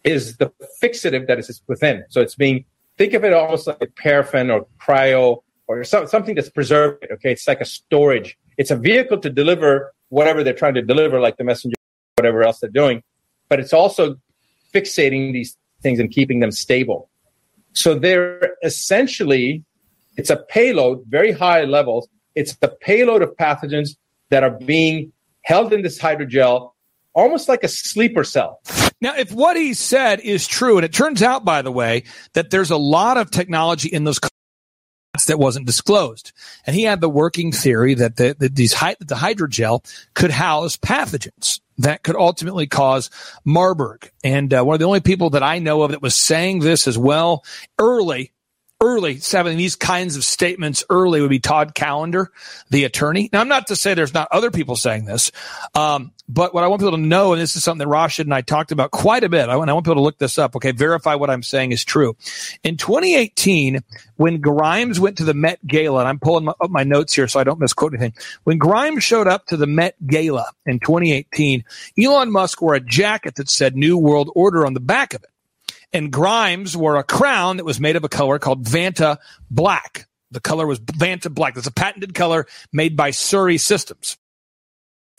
is 0.04 0.38
the 0.38 0.52
fixative 0.82 1.28
that 1.28 1.40
is 1.40 1.62
within. 1.68 2.06
So 2.10 2.22
it's 2.22 2.36
being 2.36 2.66
think 2.98 3.14
of 3.14 3.24
it 3.24 3.34
almost 3.34 3.68
like 3.68 3.96
paraffin 3.96 4.50
or 4.50 4.68
cryo 4.80 5.44
or 5.68 5.84
so, 5.84 6.06
something 6.06 6.36
that's 6.36 6.50
preserved. 6.50 7.06
Okay, 7.12 7.32
it's 7.32 7.48
like 7.48 7.62
a 7.62 7.66
storage. 7.66 8.38
It's 8.58 8.72
a 8.72 8.76
vehicle 8.76 9.20
to 9.20 9.30
deliver 9.30 9.94
whatever 10.10 10.44
they're 10.44 10.54
trying 10.54 10.74
to 10.74 10.82
deliver, 10.82 11.20
like 11.20 11.38
the 11.38 11.44
messenger, 11.44 11.76
whatever 12.16 12.44
else 12.44 12.60
they're 12.60 12.70
doing. 12.70 13.04
But 13.48 13.60
it's 13.60 13.74
also 13.74 14.18
fixating 14.74 15.34
these 15.34 15.58
things 15.82 16.00
and 16.00 16.12
keeping 16.12 16.40
them 16.40 16.52
stable. 16.52 17.10
So 17.74 17.96
they're 17.96 18.56
essentially, 18.64 19.64
it's 20.18 20.30
a 20.30 20.38
payload, 20.38 21.04
very 21.08 21.32
high 21.32 21.64
levels. 21.64 22.08
It's 22.36 22.56
the 22.56 22.70
payload 22.70 23.22
of 23.22 23.36
pathogens 23.36 23.96
that 24.30 24.44
are 24.44 24.52
being 24.52 25.12
held 25.42 25.74
in 25.74 25.82
this 25.82 26.00
hydrogel, 26.00 26.72
almost 27.14 27.50
like 27.50 27.64
a 27.64 27.68
sleeper 27.68 28.24
cell. 28.24 28.62
Now, 29.02 29.16
if 29.16 29.32
what 29.32 29.56
he 29.56 29.74
said 29.74 30.20
is 30.20 30.48
true, 30.48 30.78
and 30.78 30.86
it 30.86 30.94
turns 30.94 31.24
out, 31.24 31.46
by 31.46 31.62
the 31.62 31.72
way, 31.72 32.04
that 32.34 32.50
there's 32.50 32.72
a 32.72 32.78
lot 32.78 33.18
of 33.18 33.32
technology 33.32 33.90
in 33.90 34.04
those 34.04 34.20
that 35.28 35.40
wasn't 35.40 35.66
disclosed. 35.66 36.32
And 36.66 36.76
he 36.76 36.84
had 36.84 37.02
the 37.02 37.10
working 37.10 37.52
theory 37.52 37.94
that 37.96 38.16
the, 38.16 38.36
that 38.40 38.56
these 38.56 38.74
that 38.74 38.98
the 39.00 39.16
hydrogel 39.16 39.84
could 40.14 40.32
house 40.32 40.78
pathogens 40.78 41.60
that 41.80 42.04
could 42.04 42.16
ultimately 42.16 42.68
cause 42.68 43.10
Marburg. 43.44 44.12
And 44.24 44.54
uh, 44.54 44.64
one 44.64 44.76
of 44.76 44.80
the 44.80 44.86
only 44.86 45.00
people 45.00 45.32
that 45.32 45.44
I 45.44 45.60
know 45.60 45.82
of 45.82 45.92
that 45.92 46.02
was 46.02 46.16
saying 46.16 46.60
this 46.60 46.88
as 46.88 46.98
well 46.98 47.44
early 47.78 48.32
early 48.82 49.20
having 49.32 49.58
these 49.58 49.76
kinds 49.76 50.16
of 50.16 50.24
statements 50.24 50.84
early 50.90 51.20
would 51.22 51.30
be 51.30 51.40
Todd 51.40 51.76
Callender, 51.76 52.32
the 52.70 52.86
attorney. 52.86 53.30
Now, 53.34 53.42
I'm 53.42 53.50
not 53.50 53.68
to 53.68 53.76
say 53.76 53.94
there's 53.94 54.14
not 54.14 54.30
other 54.32 54.52
people 54.52 54.78
saying 54.78 55.06
this, 55.06 55.32
um, 55.76 56.12
but 56.30 56.54
what 56.54 56.64
I 56.64 56.68
want 56.68 56.82
people 56.82 56.96
to 56.96 57.04
know, 57.04 57.34
and 57.34 57.42
this 57.42 57.56
is 57.56 57.64
something 57.64 57.80
that 57.80 57.88
Rashid 57.88 58.28
and 58.28 58.34
I 58.34 58.42
talked 58.42 58.72
about 58.72 58.92
quite 58.92 59.24
a 59.24 59.30
bit, 59.30 59.50
I 59.50 59.58
want, 59.58 59.70
I 59.70 59.74
want 59.74 59.86
people 59.86 59.96
to 59.96 60.02
look 60.02 60.18
this 60.18 60.38
up. 60.38 60.56
Okay, 60.56 60.72
verify 60.72 61.16
what 61.16 61.30
I'm 61.30 61.44
saying 61.44 61.72
is 61.72 61.84
true. 61.84 62.16
In 62.64 62.78
2018, 62.78 63.80
when 64.16 64.40
Grimes 64.40 65.00
went 65.00 65.18
to 65.18 65.26
the 65.26 65.34
Met 65.34 65.66
Gala, 65.66 66.00
and 66.00 66.08
I'm 66.08 66.20
pulling 66.20 66.46
my, 66.46 66.54
up 66.62 66.70
my 66.70 66.84
notes 66.84 67.14
here 67.14 67.28
so 67.28 67.40
I 67.40 67.44
don't 67.44 67.60
misquote 67.60 67.94
anything. 67.94 68.14
When 68.44 68.58
Grimes 68.58 69.04
showed 69.04 69.28
up 69.28 69.48
to 69.48 69.58
the 69.58 69.68
Met 69.68 69.96
Gala 70.06 70.52
in 70.66 70.80
2018, 70.80 71.66
Elon 72.02 72.32
Musk 72.32 72.62
wore 72.62 72.76
a 72.76 72.80
jacket 72.80 73.36
that 73.36 73.50
said 73.50 73.76
New 73.76 73.98
World 73.98 74.32
Order 74.36 74.66
on 74.66 74.74
the 74.74 74.80
back 74.80 75.14
of 75.14 75.24
it 75.24 75.30
and 75.92 76.12
Grimes 76.12 76.78
wore 76.78 76.98
a 76.98 77.04
crown 77.04 77.58
that 77.58 77.66
was 77.66 77.80
made 77.80 77.96
of 77.96 78.04
a 78.04 78.10
color 78.10 78.40
called 78.40 78.64
Vanta 78.66 79.18
Black. 79.50 80.08
The 80.32 80.40
color 80.40 80.68
was 80.68 80.80
Vanta 80.80 81.34
Black. 81.34 81.56
That's 81.56 81.68
a 81.68 81.72
patented 81.72 82.14
color 82.14 82.46
made 82.72 82.96
by 82.96 83.12
Surrey 83.12 83.58
Systems. 83.58 84.18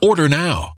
Order 0.00 0.28
now. 0.28 0.77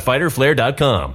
www.fighterflare.com. 0.00 1.14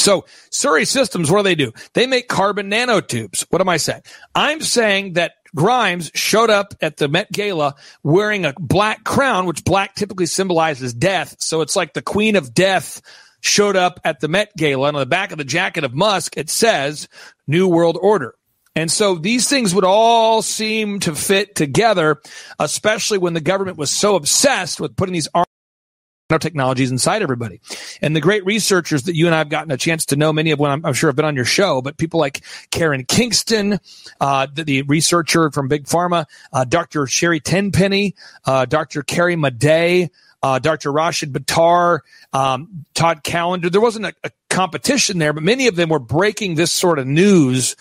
So 0.00 0.24
Surrey 0.50 0.84
Systems, 0.84 1.30
what 1.30 1.38
do 1.38 1.42
they 1.44 1.54
do? 1.54 1.72
They 1.92 2.06
make 2.06 2.28
carbon 2.28 2.70
nanotubes. 2.70 3.46
What 3.50 3.60
am 3.60 3.68
I 3.68 3.76
saying? 3.76 4.02
I'm 4.34 4.60
saying 4.60 5.14
that 5.14 5.32
Grimes 5.54 6.10
showed 6.14 6.50
up 6.50 6.74
at 6.80 6.96
the 6.96 7.08
Met 7.08 7.30
Gala 7.32 7.74
wearing 8.02 8.44
a 8.44 8.54
black 8.58 9.04
crown, 9.04 9.46
which 9.46 9.64
black 9.64 9.94
typically 9.94 10.26
symbolizes 10.26 10.94
death. 10.94 11.36
So 11.40 11.60
it's 11.60 11.76
like 11.76 11.92
the 11.92 12.02
Queen 12.02 12.36
of 12.36 12.54
Death 12.54 13.02
showed 13.40 13.76
up 13.76 14.00
at 14.04 14.20
the 14.20 14.28
Met 14.28 14.54
Gala, 14.56 14.88
and 14.88 14.96
on 14.96 15.00
the 15.00 15.06
back 15.06 15.32
of 15.32 15.38
the 15.38 15.44
jacket 15.44 15.84
of 15.84 15.94
Musk, 15.94 16.36
it 16.36 16.50
says 16.50 17.08
New 17.46 17.68
World 17.68 17.98
Order. 18.00 18.34
And 18.76 18.90
so 18.90 19.16
these 19.16 19.48
things 19.48 19.74
would 19.74 19.84
all 19.84 20.42
seem 20.42 21.00
to 21.00 21.14
fit 21.14 21.56
together, 21.56 22.20
especially 22.58 23.18
when 23.18 23.34
the 23.34 23.40
government 23.40 23.78
was 23.78 23.90
so 23.90 24.14
obsessed 24.14 24.78
with 24.78 24.94
putting 24.94 25.12
these 25.12 25.28
nanotechnologies 26.30 26.90
inside 26.90 27.22
everybody. 27.22 27.60
And 28.00 28.14
the 28.14 28.20
great 28.20 28.44
researchers 28.44 29.04
that 29.04 29.16
you 29.16 29.26
and 29.26 29.34
I 29.34 29.38
have 29.38 29.48
gotten 29.48 29.70
a 29.70 29.76
chance 29.76 30.06
to 30.06 30.16
know, 30.16 30.32
many 30.32 30.50
of 30.50 30.58
them 30.58 30.68
I'm, 30.68 30.86
I'm 30.86 30.94
sure 30.94 31.08
have 31.08 31.16
been 31.16 31.24
on 31.24 31.36
your 31.36 31.44
show, 31.44 31.82
but 31.82 31.96
people 31.96 32.20
like 32.20 32.42
Karen 32.70 33.04
Kingston, 33.04 33.80
uh, 34.20 34.46
the, 34.52 34.64
the, 34.64 34.82
researcher 34.82 35.50
from 35.50 35.68
Big 35.68 35.84
Pharma, 35.84 36.26
uh, 36.52 36.64
Dr. 36.64 37.06
Sherry 37.06 37.40
Tenpenny, 37.40 38.14
uh, 38.44 38.64
Dr. 38.64 39.02
Carrie 39.02 39.36
Madej, 39.36 40.10
uh, 40.42 40.58
Dr. 40.58 40.90
Rashid 40.90 41.32
Buttar, 41.32 42.00
um, 42.32 42.86
Todd 42.94 43.22
Callender. 43.22 43.68
There 43.68 43.80
wasn't 43.80 44.06
a, 44.06 44.14
a 44.24 44.30
competition 44.48 45.18
there, 45.18 45.32
but 45.32 45.42
many 45.42 45.66
of 45.66 45.76
them 45.76 45.90
were 45.90 45.98
breaking 45.98 46.54
this 46.54 46.72
sort 46.72 46.98
of 46.98 47.06
news 47.06 47.76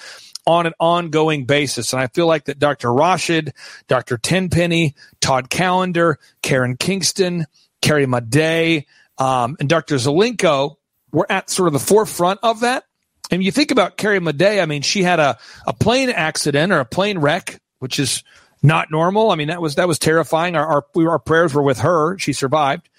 on 0.46 0.66
an 0.66 0.74
ongoing 0.80 1.46
basis. 1.46 1.94
And 1.94 2.02
I 2.02 2.08
feel 2.08 2.28
like 2.28 2.46
that 2.46 2.60
Dr. 2.60 2.94
Rashid, 2.94 3.54
Dr. 3.88 4.18
Tenpenny, 4.18 4.96
Todd 5.22 5.50
Callender, 5.50 6.18
Karen 6.42 6.76
Kingston, 6.76 7.46
Carrie 7.82 8.06
Madej, 8.06 8.86
um, 9.18 9.58
and 9.60 9.70
Dr. 9.70 9.96
Zelenko 9.96 10.76
were 11.12 11.30
at 11.32 11.50
sort 11.50 11.68
of 11.68 11.74
the 11.74 11.80
forefront 11.80 12.40
of 12.44 12.62
that. 12.62 12.86
And 13.32 13.44
you 13.44 13.52
think 13.52 13.72
about 13.72 13.98
Carrie 13.98 14.20
Madej, 14.20 14.62
I 14.62 14.66
mean, 14.66 14.82
she 14.82 15.04
had 15.04 15.20
a, 15.20 15.38
a 15.68 15.74
plane 15.74 16.10
accident 16.10 16.72
or 16.72 16.80
a 16.80 16.86
plane 16.86 17.20
wreck, 17.20 17.62
which 17.80 18.00
is 18.00 18.24
not 18.64 18.92
normal. 18.92 19.32
I 19.32 19.36
mean, 19.36 19.50
that 19.50 19.62
was 19.62 19.76
that 19.76 19.88
was 19.88 20.00
terrifying. 20.00 20.56
Our 20.56 20.66
our, 20.66 20.86
we, 20.96 21.06
our 21.06 21.20
prayers 21.20 21.54
were 21.54 21.64
with 21.64 21.80
her. 21.80 22.18
She 22.18 22.34
survived. 22.34 22.90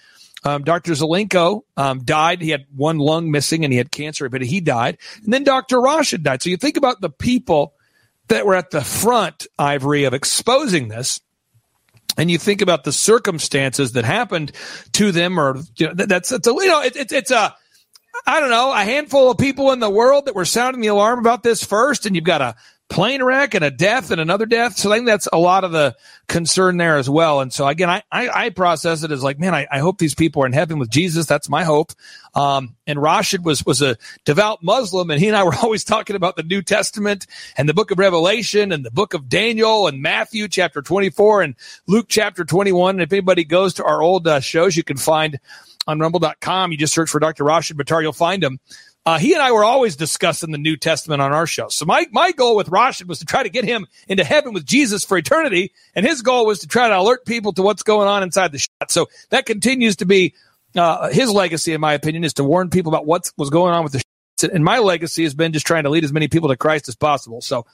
Um, 0.43 0.63
Dr. 0.63 0.93
Zelenko 0.93 1.61
um, 1.77 1.99
died. 1.99 2.41
He 2.41 2.49
had 2.49 2.65
one 2.75 2.97
lung 2.97 3.29
missing 3.29 3.63
and 3.63 3.71
he 3.71 3.77
had 3.77 3.91
cancer, 3.91 4.27
but 4.27 4.41
he 4.41 4.59
died. 4.59 4.97
And 5.23 5.31
then 5.31 5.43
Dr. 5.43 5.79
Rashid 5.79 6.23
died. 6.23 6.41
So 6.41 6.49
you 6.49 6.57
think 6.57 6.77
about 6.77 6.99
the 6.99 7.11
people 7.11 7.75
that 8.27 8.45
were 8.45 8.55
at 8.55 8.71
the 8.71 8.81
front, 8.81 9.45
Ivory, 9.59 10.05
of 10.05 10.13
exposing 10.15 10.87
this. 10.87 11.19
And 12.17 12.29
you 12.29 12.37
think 12.37 12.61
about 12.61 12.83
the 12.83 12.91
circumstances 12.91 13.93
that 13.93 14.05
happened 14.05 14.51
to 14.93 15.11
them, 15.11 15.39
or 15.39 15.57
you 15.77 15.87
know, 15.87 15.93
that's, 15.93 16.29
that's 16.29 16.47
a, 16.47 16.51
you 16.51 16.67
know, 16.67 16.81
it, 16.81 16.95
it, 16.95 17.11
it's 17.11 17.31
a, 17.31 17.55
I 18.27 18.39
don't 18.39 18.49
know, 18.49 18.73
a 18.73 18.83
handful 18.83 19.31
of 19.31 19.37
people 19.37 19.71
in 19.71 19.79
the 19.79 19.89
world 19.89 20.25
that 20.25 20.35
were 20.35 20.45
sounding 20.45 20.81
the 20.81 20.87
alarm 20.87 21.19
about 21.19 21.43
this 21.43 21.63
first, 21.63 22.05
and 22.05 22.15
you've 22.15 22.25
got 22.25 22.41
a 22.41 22.55
plane 22.91 23.23
wreck 23.23 23.53
and 23.53 23.63
a 23.63 23.71
death 23.71 24.11
and 24.11 24.19
another 24.19 24.45
death. 24.45 24.75
So 24.75 24.91
I 24.91 24.97
think 24.97 25.07
that's 25.07 25.27
a 25.31 25.37
lot 25.37 25.63
of 25.63 25.71
the 25.71 25.95
concern 26.27 26.75
there 26.75 26.97
as 26.97 27.09
well. 27.09 27.39
And 27.39 27.51
so 27.51 27.65
again, 27.65 27.89
I, 27.89 28.03
I, 28.11 28.45
I 28.45 28.49
process 28.49 29.03
it 29.03 29.11
as 29.11 29.23
like, 29.23 29.39
man, 29.39 29.55
I, 29.55 29.65
I, 29.71 29.79
hope 29.79 29.97
these 29.97 30.13
people 30.13 30.43
are 30.43 30.45
in 30.45 30.51
heaven 30.51 30.77
with 30.77 30.89
Jesus. 30.89 31.25
That's 31.25 31.47
my 31.47 31.63
hope. 31.63 31.93
Um, 32.35 32.75
and 32.85 33.01
Rashid 33.01 33.45
was, 33.45 33.65
was 33.65 33.81
a 33.81 33.95
devout 34.25 34.61
Muslim 34.61 35.09
and 35.09 35.21
he 35.21 35.29
and 35.29 35.37
I 35.37 35.43
were 35.43 35.55
always 35.63 35.85
talking 35.85 36.17
about 36.17 36.35
the 36.35 36.43
New 36.43 36.61
Testament 36.61 37.27
and 37.55 37.69
the 37.69 37.73
book 37.73 37.91
of 37.91 37.97
Revelation 37.97 38.73
and 38.73 38.83
the 38.83 38.91
book 38.91 39.13
of 39.13 39.29
Daniel 39.29 39.87
and 39.87 40.01
Matthew 40.01 40.49
chapter 40.49 40.81
24 40.81 41.43
and 41.43 41.55
Luke 41.87 42.07
chapter 42.09 42.43
21. 42.43 42.95
And 42.95 43.01
if 43.01 43.13
anybody 43.13 43.45
goes 43.45 43.73
to 43.75 43.85
our 43.85 44.01
old 44.01 44.27
uh, 44.27 44.41
shows, 44.41 44.75
you 44.75 44.83
can 44.83 44.97
find 44.97 45.39
on 45.87 45.99
rumble.com. 45.99 46.71
You 46.73 46.77
just 46.77 46.93
search 46.93 47.09
for 47.09 47.19
Dr. 47.19 47.45
Rashid 47.45 47.77
Buttar. 47.77 48.01
You'll 48.01 48.11
find 48.11 48.43
him. 48.43 48.59
Uh, 49.03 49.17
he 49.17 49.33
and 49.33 49.41
I 49.41 49.51
were 49.51 49.63
always 49.63 49.95
discussing 49.95 50.51
the 50.51 50.59
New 50.59 50.77
Testament 50.77 51.23
on 51.23 51.33
our 51.33 51.47
show. 51.47 51.69
So 51.69 51.85
my, 51.85 52.05
my 52.11 52.31
goal 52.31 52.55
with 52.55 52.69
Rashid 52.69 53.07
was 53.07 53.17
to 53.19 53.25
try 53.25 53.41
to 53.41 53.49
get 53.49 53.65
him 53.65 53.87
into 54.07 54.23
heaven 54.23 54.53
with 54.53 54.63
Jesus 54.63 55.03
for 55.03 55.17
eternity. 55.17 55.73
And 55.95 56.05
his 56.05 56.21
goal 56.21 56.45
was 56.45 56.59
to 56.59 56.67
try 56.67 56.87
to 56.87 56.99
alert 56.99 57.25
people 57.25 57.51
to 57.53 57.63
what's 57.63 57.81
going 57.81 58.07
on 58.07 58.21
inside 58.21 58.51
the 58.51 58.59
shot. 58.59 58.91
So 58.91 59.09
that 59.29 59.47
continues 59.47 59.95
to 59.97 60.05
be, 60.05 60.35
uh, 60.75 61.09
his 61.09 61.31
legacy, 61.31 61.73
in 61.73 61.81
my 61.81 61.93
opinion, 61.93 62.23
is 62.23 62.35
to 62.35 62.43
warn 62.43 62.69
people 62.69 62.91
about 62.91 63.07
what 63.07 63.31
was 63.37 63.49
going 63.49 63.73
on 63.73 63.83
with 63.83 63.93
the 63.93 63.99
shot. 64.39 64.51
And 64.53 64.63
my 64.63 64.77
legacy 64.77 65.23
has 65.23 65.33
been 65.33 65.51
just 65.51 65.65
trying 65.65 65.83
to 65.83 65.89
lead 65.89 66.03
as 66.03 66.13
many 66.13 66.27
people 66.27 66.49
to 66.49 66.57
Christ 66.57 66.87
as 66.87 66.95
possible. 66.95 67.41
So, 67.41 67.65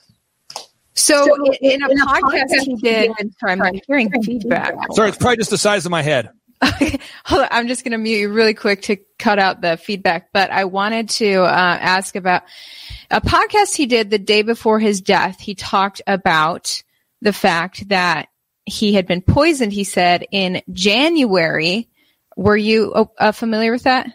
so, 0.93 1.25
so 1.25 1.53
in, 1.61 1.81
a, 1.83 1.89
in 1.89 1.99
a 1.99 2.05
podcast, 2.05 2.21
podcast 2.21 2.61
he 2.63 2.75
did, 2.75 3.11
sorry, 3.39 3.53
I'm 3.53 3.79
hearing 3.85 4.11
feedback. 4.23 4.75
Sorry, 4.93 5.09
it's 5.09 5.17
probably 5.17 5.37
just 5.37 5.49
the 5.49 5.57
size 5.57 5.85
of 5.85 5.91
my 5.91 6.01
head. 6.01 6.29
Okay, 6.63 6.99
hold 7.23 7.43
on. 7.43 7.47
I'm 7.51 7.67
just 7.67 7.83
going 7.83 7.91
to 7.91 7.97
mute 7.97 8.17
you 8.17 8.29
really 8.29 8.53
quick 8.53 8.83
to 8.83 8.97
cut 9.19 9.37
out 9.37 9.61
the 9.61 9.77
feedback. 9.77 10.29
But 10.33 10.49
I 10.49 10.65
wanted 10.65 11.09
to 11.09 11.43
uh, 11.43 11.45
ask 11.45 12.15
about 12.15 12.43
a 13.11 13.21
podcast 13.21 13.75
he 13.75 13.85
did 13.85 14.09
the 14.09 14.17
day 14.17 14.41
before 14.41 14.79
his 14.79 15.01
death. 15.01 15.39
He 15.39 15.53
talked 15.53 16.01
about 16.07 16.81
the 17.21 17.33
fact 17.33 17.89
that 17.89 18.29
he 18.65 18.93
had 18.93 19.05
been 19.05 19.21
poisoned. 19.21 19.73
He 19.73 19.83
said 19.83 20.25
in 20.31 20.61
January. 20.71 21.89
Were 22.35 22.57
you 22.57 22.93
uh, 22.93 23.05
uh 23.17 23.31
familiar 23.31 23.71
with 23.71 23.83
that? 23.83 24.11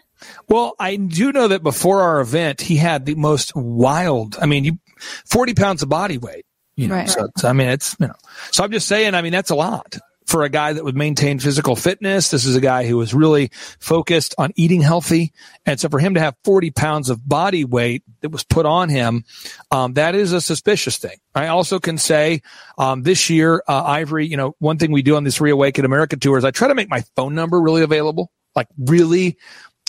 Well, 0.47 0.75
I 0.79 0.95
do 0.95 1.33
know 1.33 1.49
that 1.49 1.61
before 1.61 2.01
our 2.01 2.21
event, 2.21 2.61
he 2.61 2.77
had 2.77 3.05
the 3.05 3.15
most 3.15 3.53
wild. 3.53 4.37
I 4.41 4.45
mean, 4.45 4.63
you 4.63 4.79
forty 5.25 5.53
pounds 5.53 5.83
of 5.83 5.89
body 5.89 6.17
weight. 6.17 6.45
You 6.77 6.87
know, 6.87 6.95
right. 6.95 7.09
so, 7.09 7.27
so 7.37 7.49
I 7.49 7.53
mean, 7.53 7.67
it's 7.67 7.97
you 7.99 8.07
know. 8.07 8.15
So 8.51 8.63
I'm 8.63 8.71
just 8.71 8.87
saying. 8.87 9.13
I 9.13 9.21
mean, 9.21 9.33
that's 9.33 9.49
a 9.49 9.55
lot 9.55 9.97
for 10.27 10.43
a 10.43 10.49
guy 10.49 10.73
that 10.73 10.83
would 10.83 10.95
maintain 10.95 11.39
physical 11.39 11.75
fitness. 11.75 12.31
This 12.31 12.45
is 12.45 12.55
a 12.55 12.61
guy 12.61 12.85
who 12.85 12.97
was 12.97 13.13
really 13.13 13.51
focused 13.79 14.35
on 14.37 14.51
eating 14.55 14.81
healthy. 14.81 15.33
And 15.65 15.79
so 15.79 15.89
for 15.89 15.99
him 15.99 16.13
to 16.15 16.19
have 16.19 16.35
40 16.43 16.71
pounds 16.71 17.09
of 17.09 17.27
body 17.27 17.65
weight 17.65 18.03
that 18.21 18.29
was 18.29 18.43
put 18.43 18.65
on 18.65 18.89
him, 18.89 19.25
um, 19.71 19.93
that 19.93 20.15
is 20.15 20.33
a 20.33 20.41
suspicious 20.41 20.97
thing. 20.97 21.17
I 21.35 21.47
also 21.47 21.79
can 21.79 21.97
say, 21.97 22.41
um, 22.77 23.03
this 23.03 23.29
year, 23.29 23.63
uh, 23.67 23.83
Ivory, 23.83 24.27
you 24.27 24.37
know, 24.37 24.55
one 24.59 24.77
thing 24.77 24.91
we 24.91 25.01
do 25.01 25.15
on 25.15 25.23
this 25.23 25.41
Reawaken 25.41 25.85
America 25.85 26.17
tour 26.17 26.37
is 26.37 26.45
I 26.45 26.51
try 26.51 26.67
to 26.67 26.75
make 26.75 26.89
my 26.89 27.03
phone 27.15 27.35
number 27.35 27.59
really 27.61 27.83
available, 27.83 28.31
like 28.55 28.67
really 28.77 29.37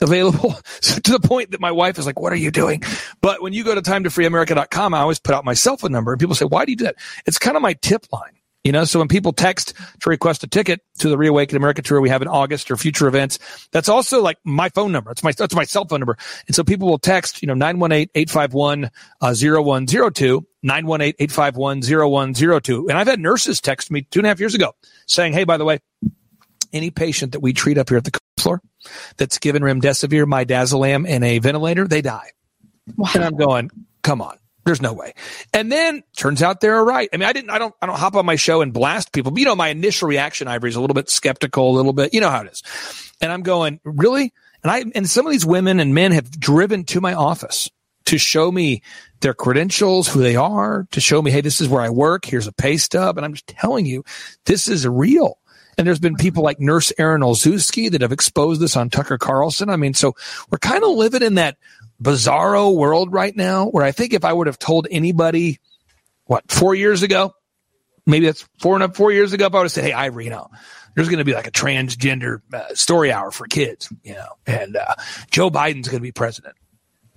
available 0.03 0.53
to 0.81 1.13
the 1.13 1.21
point 1.21 1.53
that 1.53 1.61
my 1.61 1.71
wife 1.71 1.99
is 1.99 2.07
like, 2.07 2.19
what 2.19 2.33
are 2.33 2.37
you 2.37 2.51
doing? 2.51 2.83
But 3.21 3.43
when 3.43 3.53
you 3.53 3.65
go 3.65 3.75
to 3.75 3.83
timetofreeamerica.com, 3.83 4.95
I 4.95 5.01
always 5.01 5.19
put 5.19 5.35
out 5.35 5.45
my 5.45 5.55
cell 5.55 5.77
phone 5.77 5.93
number 5.93 6.13
and 6.13 6.21
people 6.21 6.35
say, 6.35 6.45
why 6.45 6.65
do 6.65 6.73
you 6.73 6.77
do 6.77 6.85
that? 6.85 6.97
It's 7.27 7.39
kind 7.39 7.57
of 7.57 7.63
my 7.63 7.75
tip 7.75 8.07
line. 8.13 8.33
You 8.65 8.73
know, 8.73 8.85
so 8.85 8.99
when 8.99 9.09
people 9.09 9.35
text 9.35 9.75
to 10.01 10.09
request 10.09 10.43
a 10.43 10.47
ticket 10.47 10.81
to 10.99 11.11
the 11.11 11.19
Reawaken 11.19 11.59
America 11.59 11.83
tour 11.83 12.01
we 12.01 12.09
have 12.09 12.23
in 12.23 12.29
August 12.29 12.71
or 12.71 12.79
future 12.79 13.07
events, 13.07 13.39
that's 13.73 13.91
also 13.91 14.23
like 14.23 14.39
my 14.43 14.71
phone 14.71 14.91
number. 14.91 15.11
It's 15.11 15.23
my, 15.23 15.33
that's 15.33 15.55
my 15.55 15.65
cell 15.65 15.85
phone 15.85 16.01
number. 16.01 16.17
And 16.47 16.57
so 16.57 16.65
people 16.65 16.89
will 16.89 16.97
text, 16.99 17.43
you 17.43 17.47
know, 17.47 17.53
918-851-0102, 17.55 20.47
918-851-0102. 20.65 22.89
And 22.89 22.99
I've 22.99 23.07
had 23.07 23.21
nurses 23.21 23.61
text 23.61 23.91
me 23.91 24.07
two 24.11 24.21
and 24.21 24.27
a 24.27 24.31
half 24.31 24.41
years 24.41 24.55
ago 24.55 24.75
saying, 25.07 25.35
Hey, 25.35 25.45
by 25.45 25.59
the 25.59 25.67
way, 25.67 25.81
any 26.73 26.91
patient 26.91 27.33
that 27.33 27.41
we 27.41 27.53
treat 27.53 27.77
up 27.77 27.91
here 27.91 27.99
at 27.99 28.05
the 28.05 28.19
floor 28.39 28.63
that's 29.19 29.39
given 29.39 29.63
remdesivir, 29.63 30.25
midazolam, 30.25 31.07
and 31.07 31.23
a 31.23 31.39
ventilator, 31.39 31.87
they 31.87 32.01
die. 32.01 32.31
Wow. 32.97 33.11
And 33.15 33.25
I'm 33.25 33.37
going, 33.37 33.71
come 34.03 34.23
on. 34.23 34.39
There's 34.65 34.81
no 34.81 34.93
way. 34.93 35.15
And 35.53 35.71
then 35.71 36.03
turns 36.17 36.43
out 36.43 36.61
they're 36.61 36.83
right. 36.83 37.09
I 37.13 37.17
mean, 37.17 37.29
I 37.29 37.33
didn't, 37.33 37.51
I 37.51 37.59
don't, 37.59 37.75
I 37.83 37.87
don't 37.87 37.99
hop 37.99 38.15
on 38.15 38.25
my 38.25 38.37
show 38.37 38.63
and 38.63 38.73
blast 38.73 39.13
people, 39.13 39.31
but 39.33 39.39
you 39.39 39.45
know, 39.45 39.57
my 39.57 39.69
initial 39.69 40.09
reaction, 40.09 40.49
Ivory, 40.49 40.71
is 40.71 40.77
a 40.77 40.81
little 40.81 40.95
bit 40.95 41.11
skeptical, 41.11 41.71
a 41.71 41.75
little 41.77 41.93
bit, 41.93 42.15
you 42.15 42.21
know 42.21 42.31
how 42.31 42.43
it 42.43 42.53
is. 42.53 42.63
And 43.21 43.31
I'm 43.31 43.43
going, 43.43 43.81
really? 43.85 44.33
And 44.63 44.71
I, 44.71 44.85
and 44.95 45.09
some 45.09 45.27
of 45.27 45.33
these 45.33 45.45
women 45.45 45.81
and 45.81 45.95
men 45.95 46.13
have 46.13 46.31
driven 46.31 46.85
to 46.85 47.01
my 47.01 47.13
office 47.13 47.71
to 48.07 48.19
show 48.19 48.51
me 48.51 48.83
their 49.21 49.35
credentials, 49.35 50.09
who 50.09 50.21
they 50.21 50.37
are, 50.37 50.87
to 50.93 51.01
show 51.01 51.21
me, 51.21 51.31
hey, 51.31 51.41
this 51.41 51.61
is 51.61 51.69
where 51.69 51.83
I 51.83 51.91
work. 51.91 52.25
Here's 52.25 52.47
a 52.47 52.53
pay 52.53 52.77
stub. 52.77 53.17
And 53.17 53.25
I'm 53.25 53.35
just 53.35 53.47
telling 53.47 53.87
you, 53.87 54.05
this 54.47 54.69
is 54.69 54.87
real. 54.87 55.39
And 55.77 55.87
there's 55.87 55.99
been 55.99 56.17
people 56.17 56.43
like 56.43 56.61
Nurse 56.61 56.93
Erin 56.99 57.23
Olszewski 57.23 57.91
that 57.91 58.03
have 58.03 58.13
exposed 58.13 58.61
this 58.61 58.77
on 58.77 58.91
Tucker 58.91 59.19
Carlson. 59.19 59.71
I 59.71 59.77
mean, 59.77 59.95
so 59.95 60.15
we're 60.51 60.59
kind 60.59 60.85
of 60.85 60.91
living 60.91 61.23
in 61.23 61.35
that 61.35 61.57
bizarro 62.05 62.77
world 62.77 63.13
right 63.13 63.35
now 63.35 63.67
where 63.67 63.83
I 63.83 63.91
think 63.91 64.13
if 64.13 64.25
I 64.25 64.33
would 64.33 64.47
have 64.47 64.59
told 64.59 64.87
anybody, 64.91 65.59
what, 66.27 66.51
four 66.51 66.75
years 66.75 67.03
ago, 67.03 67.35
maybe 68.07 68.27
that's 68.27 68.47
four 68.61 68.81
and 68.81 68.95
four 68.95 69.11
years 69.11 69.33
ago, 69.33 69.47
if 69.47 69.55
I 69.55 69.59
would 69.59 69.65
have 69.65 69.73
said, 69.73 69.85
Hey, 69.85 69.93
Ivory, 69.93 70.25
you 70.25 70.31
know, 70.31 70.51
there's 70.95 71.09
going 71.09 71.19
to 71.19 71.25
be 71.25 71.35
like 71.35 71.47
a 71.47 71.51
transgender 71.51 72.43
uh, 72.53 72.75
story 72.75 73.11
hour 73.11 73.31
for 73.31 73.47
kids, 73.47 73.93
you 74.05 74.15
know, 74.15 74.29
and 74.47 74.77
uh, 74.77 74.95
Joe 75.31 75.51
Biden's 75.51 75.89
going 75.89 76.01
to 76.01 76.03
be 76.03 76.13
president. 76.13 76.55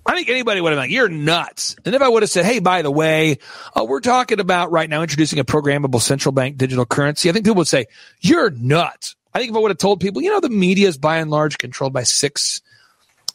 I 0.04 0.14
think 0.14 0.30
anybody 0.30 0.62
would 0.62 0.70
have 0.70 0.76
been 0.76 0.84
like, 0.84 0.90
you're 0.90 1.10
nuts. 1.10 1.76
And 1.84 1.94
if 1.94 2.00
I 2.00 2.08
would 2.08 2.22
have 2.22 2.30
said, 2.30 2.46
hey, 2.46 2.60
by 2.60 2.80
the 2.80 2.90
way, 2.90 3.38
uh, 3.78 3.84
we're 3.84 4.00
talking 4.00 4.40
about 4.40 4.72
right 4.72 4.88
now 4.88 5.02
introducing 5.02 5.38
a 5.38 5.44
programmable 5.44 6.00
central 6.00 6.32
bank 6.32 6.56
digital 6.56 6.86
currency, 6.86 7.28
I 7.28 7.32
think 7.32 7.44
people 7.44 7.58
would 7.58 7.68
say, 7.68 7.86
you're 8.20 8.48
nuts. 8.48 9.16
I 9.34 9.38
think 9.38 9.50
if 9.50 9.56
I 9.56 9.60
would 9.60 9.70
have 9.70 9.78
told 9.78 10.00
people, 10.00 10.22
you 10.22 10.30
know, 10.30 10.40
the 10.40 10.48
media 10.48 10.88
is 10.88 10.96
by 10.96 11.18
and 11.18 11.30
large 11.30 11.58
controlled 11.58 11.92
by 11.92 12.04
six 12.04 12.62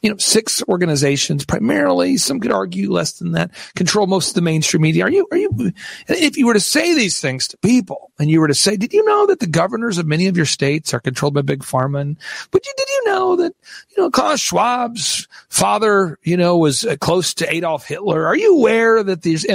you 0.03 0.09
know, 0.09 0.17
six 0.17 0.61
organizations, 0.67 1.45
primarily, 1.45 2.17
some 2.17 2.41
could 2.41 2.51
argue 2.51 2.91
less 2.91 3.13
than 3.13 3.31
that, 3.31 3.51
control 3.75 4.05
most 4.05 4.27
of 4.29 4.33
the 4.35 4.41
mainstream 4.41 4.81
media. 4.81 5.05
Are 5.05 5.09
you, 5.09 5.25
are 5.31 5.37
you, 5.37 5.71
if 6.09 6.37
you 6.37 6.45
were 6.45 6.53
to 6.53 6.59
say 6.59 6.93
these 6.93 7.21
things 7.21 7.47
to 7.47 7.57
people 7.57 8.11
and 8.19 8.29
you 8.29 8.41
were 8.41 8.49
to 8.49 8.53
say, 8.53 8.75
did 8.75 8.91
you 8.91 9.05
know 9.05 9.27
that 9.27 9.39
the 9.39 9.47
governors 9.47 9.97
of 9.97 10.05
many 10.05 10.27
of 10.27 10.35
your 10.35 10.45
states 10.45 10.93
are 10.93 10.99
controlled 10.99 11.33
by 11.33 11.41
big 11.41 11.61
pharma? 11.61 12.01
And, 12.01 12.17
but 12.51 12.65
you, 12.65 12.73
did 12.75 12.89
you 12.89 13.03
know 13.05 13.37
that, 13.37 13.55
you 13.95 14.03
know, 14.03 14.11
Klaus 14.11 14.41
Schwab's 14.41 15.25
father, 15.47 16.19
you 16.23 16.35
know, 16.35 16.57
was 16.57 16.83
uh, 16.83 16.97
close 16.97 17.33
to 17.35 17.51
Adolf 17.51 17.85
Hitler? 17.85 18.27
Are 18.27 18.35
you 18.35 18.57
aware 18.57 19.03
that 19.03 19.21
there's 19.21 19.45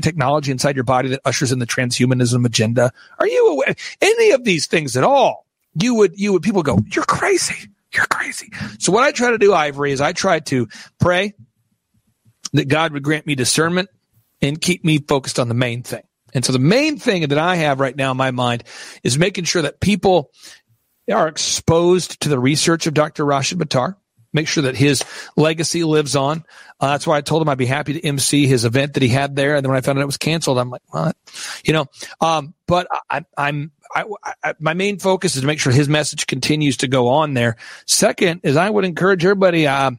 technology 0.00 0.50
inside 0.50 0.74
your 0.74 0.84
body 0.84 1.10
that 1.10 1.20
ushers 1.26 1.52
in 1.52 1.58
the 1.58 1.66
transhumanism 1.66 2.46
agenda? 2.46 2.92
Are 3.18 3.28
you 3.28 3.48
aware 3.48 3.74
any 4.00 4.30
of 4.30 4.44
these 4.44 4.66
things 4.66 4.96
at 4.96 5.04
all? 5.04 5.44
You 5.74 5.96
would, 5.96 6.18
you 6.18 6.32
would, 6.32 6.42
people 6.42 6.62
go, 6.62 6.78
you're 6.86 7.04
crazy. 7.04 7.68
You're 7.94 8.06
crazy. 8.06 8.52
So 8.78 8.92
what 8.92 9.04
I 9.04 9.12
try 9.12 9.30
to 9.30 9.38
do, 9.38 9.54
Ivory, 9.54 9.92
is 9.92 10.00
I 10.00 10.12
try 10.12 10.40
to 10.40 10.68
pray 10.98 11.34
that 12.52 12.68
God 12.68 12.92
would 12.92 13.02
grant 13.02 13.26
me 13.26 13.34
discernment 13.34 13.88
and 14.40 14.60
keep 14.60 14.84
me 14.84 14.98
focused 14.98 15.38
on 15.38 15.48
the 15.48 15.54
main 15.54 15.82
thing. 15.82 16.02
And 16.34 16.44
so 16.44 16.52
the 16.52 16.58
main 16.58 16.98
thing 16.98 17.26
that 17.28 17.38
I 17.38 17.56
have 17.56 17.80
right 17.80 17.96
now 17.96 18.10
in 18.10 18.16
my 18.16 18.30
mind 18.30 18.64
is 19.02 19.18
making 19.18 19.44
sure 19.44 19.62
that 19.62 19.80
people 19.80 20.30
are 21.10 21.28
exposed 21.28 22.20
to 22.22 22.28
the 22.28 22.38
research 22.38 22.86
of 22.86 22.94
Dr. 22.94 23.24
Rashid 23.24 23.58
Buttar. 23.58 23.96
Make 24.34 24.46
sure 24.46 24.64
that 24.64 24.76
his 24.76 25.02
legacy 25.36 25.84
lives 25.84 26.14
on. 26.14 26.44
Uh, 26.78 26.88
that's 26.88 27.06
why 27.06 27.16
I 27.16 27.22
told 27.22 27.40
him 27.40 27.48
I'd 27.48 27.56
be 27.56 27.64
happy 27.64 27.94
to 27.94 28.06
MC 28.06 28.46
his 28.46 28.66
event 28.66 28.94
that 28.94 29.02
he 29.02 29.08
had 29.08 29.34
there. 29.34 29.56
And 29.56 29.64
then 29.64 29.70
when 29.70 29.78
I 29.78 29.80
found 29.80 29.98
out 29.98 30.02
it 30.02 30.06
was 30.06 30.18
canceled, 30.18 30.58
I'm 30.58 30.68
like, 30.68 30.82
what? 30.88 31.16
You 31.64 31.72
know, 31.72 31.86
um, 32.20 32.52
but 32.66 32.86
I, 33.08 33.24
I'm 33.38 33.72
I, 33.94 34.04
I, 34.42 34.54
my 34.58 34.74
main 34.74 34.98
focus 34.98 35.34
is 35.34 35.42
to 35.42 35.46
make 35.46 35.60
sure 35.60 35.72
his 35.72 35.88
message 35.88 36.26
continues 36.26 36.76
to 36.78 36.88
go 36.88 37.08
on 37.08 37.34
there. 37.34 37.56
Second 37.86 38.40
is 38.44 38.56
I 38.56 38.68
would 38.68 38.84
encourage 38.84 39.24
everybody. 39.24 39.66
Uh, 39.66 39.92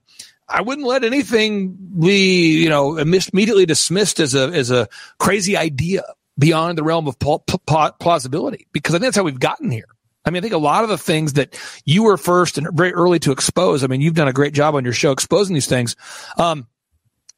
I 0.47 0.61
wouldn't 0.61 0.87
let 0.87 1.03
anything 1.03 1.77
be, 1.99 2.61
you 2.61 2.69
know, 2.69 2.97
immediately 2.97 3.65
dismissed 3.65 4.19
as 4.19 4.35
a 4.35 4.47
as 4.49 4.71
a 4.71 4.87
crazy 5.19 5.55
idea 5.55 6.03
beyond 6.37 6.77
the 6.77 6.83
realm 6.83 7.07
of 7.07 7.17
plausibility, 7.19 8.67
because 8.71 8.95
I 8.95 8.97
think 8.97 9.07
that's 9.07 9.17
how 9.17 9.23
we've 9.23 9.39
gotten 9.39 9.69
here. 9.69 9.87
I 10.25 10.31
mean, 10.31 10.39
I 10.39 10.41
think 10.41 10.53
a 10.53 10.57
lot 10.57 10.83
of 10.83 10.89
the 10.89 10.97
things 10.97 11.33
that 11.33 11.59
you 11.85 12.03
were 12.03 12.17
first 12.17 12.57
and 12.57 12.67
very 12.73 12.93
early 12.93 13.19
to 13.19 13.31
expose. 13.31 13.83
I 13.83 13.87
mean, 13.87 14.01
you've 14.01 14.15
done 14.15 14.27
a 14.27 14.33
great 14.33 14.53
job 14.53 14.75
on 14.75 14.83
your 14.83 14.93
show 14.93 15.11
exposing 15.11 15.53
these 15.53 15.67
things. 15.67 15.95
Um, 16.37 16.67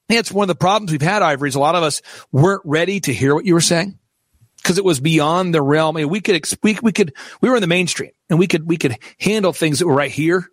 it's 0.10 0.32
one 0.32 0.44
of 0.44 0.48
the 0.50 0.56
problems 0.56 0.92
we've 0.92 1.02
had, 1.02 1.22
Ivory. 1.22 1.50
Is 1.50 1.56
a 1.56 1.60
lot 1.60 1.76
of 1.76 1.84
us 1.84 2.02
weren't 2.32 2.62
ready 2.66 3.00
to 3.02 3.14
hear 3.14 3.34
what 3.34 3.46
you 3.46 3.54
were 3.54 3.62
saying 3.62 3.98
because 4.62 4.78
it 4.78 4.86
was 4.86 5.00
beyond 5.00 5.54
the 5.54 5.62
realm. 5.62 5.98
I 5.98 6.02
mean, 6.02 6.10
we 6.10 6.22
could 6.22 6.46
we, 6.64 6.78
we 6.82 6.92
could 6.92 7.14
we 7.42 7.50
were 7.50 7.56
in 7.56 7.62
the 7.62 7.68
mainstream 7.68 8.12
and 8.30 8.40
we 8.40 8.48
could 8.48 8.68
we 8.68 8.78
could 8.78 8.98
handle 9.20 9.54
things 9.54 9.80
that 9.80 9.88
were 9.88 9.96
right 9.96 10.12
here. 10.12 10.48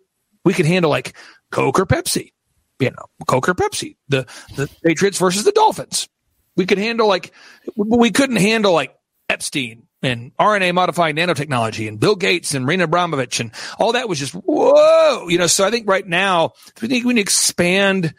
We 0.45 0.53
could 0.53 0.65
handle 0.65 0.89
like 0.89 1.15
Coke 1.51 1.79
or 1.79 1.85
Pepsi, 1.85 2.31
you 2.79 2.91
know, 2.91 3.05
Coke 3.27 3.49
or 3.49 3.55
Pepsi, 3.55 3.97
the, 4.07 4.25
the 4.55 4.69
Patriots 4.83 5.17
versus 5.19 5.43
the 5.43 5.51
Dolphins. 5.51 6.07
We 6.55 6.65
could 6.65 6.77
handle 6.77 7.07
like, 7.07 7.33
we 7.75 8.11
couldn't 8.11 8.37
handle 8.37 8.73
like 8.73 8.95
Epstein 9.29 9.83
and 10.01 10.35
RNA 10.37 10.73
modifying 10.73 11.15
nanotechnology 11.15 11.87
and 11.87 11.99
Bill 11.99 12.15
Gates 12.15 12.53
and 12.53 12.67
Rena 12.67 12.85
Abramovich 12.85 13.39
and 13.39 13.51
all 13.79 13.93
that 13.93 14.09
was 14.09 14.19
just 14.19 14.33
whoa, 14.33 15.27
you 15.27 15.37
know. 15.37 15.47
So 15.47 15.65
I 15.65 15.71
think 15.71 15.87
right 15.87 16.07
now 16.07 16.53
we 16.81 16.87
think 16.87 17.05
we 17.05 17.13
need 17.13 17.19
to 17.19 17.23
expand 17.23 18.13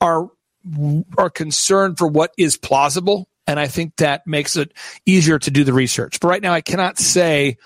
our 0.00 0.30
our 1.18 1.30
concern 1.30 1.96
for 1.96 2.06
what 2.06 2.32
is 2.38 2.56
plausible, 2.56 3.28
and 3.46 3.60
I 3.60 3.66
think 3.66 3.96
that 3.96 4.26
makes 4.26 4.56
it 4.56 4.72
easier 5.06 5.38
to 5.38 5.50
do 5.50 5.64
the 5.64 5.72
research. 5.72 6.20
But 6.20 6.28
right 6.28 6.42
now, 6.42 6.52
I 6.52 6.60
cannot 6.60 6.98
say 6.98 7.58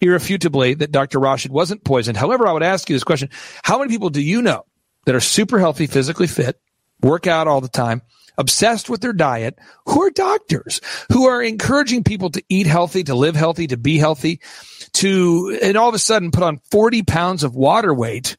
irrefutably 0.00 0.74
that 0.74 0.92
Dr. 0.92 1.18
Rashid 1.18 1.50
wasn't 1.50 1.84
poisoned. 1.84 2.16
However, 2.16 2.46
I 2.46 2.52
would 2.52 2.62
ask 2.62 2.88
you 2.88 2.96
this 2.96 3.04
question: 3.04 3.30
How 3.62 3.78
many 3.78 3.90
people 3.90 4.10
do 4.10 4.22
you 4.22 4.42
know 4.42 4.64
that 5.04 5.14
are 5.14 5.20
super 5.20 5.58
healthy, 5.58 5.86
physically 5.86 6.26
fit, 6.26 6.60
work 7.02 7.26
out 7.26 7.48
all 7.48 7.60
the 7.60 7.68
time? 7.68 8.02
obsessed 8.38 8.90
with 8.90 9.00
their 9.00 9.12
diet, 9.12 9.58
who 9.86 10.02
are 10.02 10.10
doctors, 10.10 10.80
who 11.12 11.26
are 11.26 11.42
encouraging 11.42 12.04
people 12.04 12.30
to 12.30 12.42
eat 12.48 12.66
healthy, 12.66 13.04
to 13.04 13.14
live 13.14 13.36
healthy, 13.36 13.66
to 13.68 13.76
be 13.76 13.98
healthy, 13.98 14.40
to, 14.92 15.58
and 15.62 15.76
all 15.76 15.88
of 15.88 15.94
a 15.94 15.98
sudden 15.98 16.30
put 16.30 16.42
on 16.42 16.60
40 16.70 17.02
pounds 17.02 17.44
of 17.44 17.54
water 17.54 17.92
weight 17.94 18.36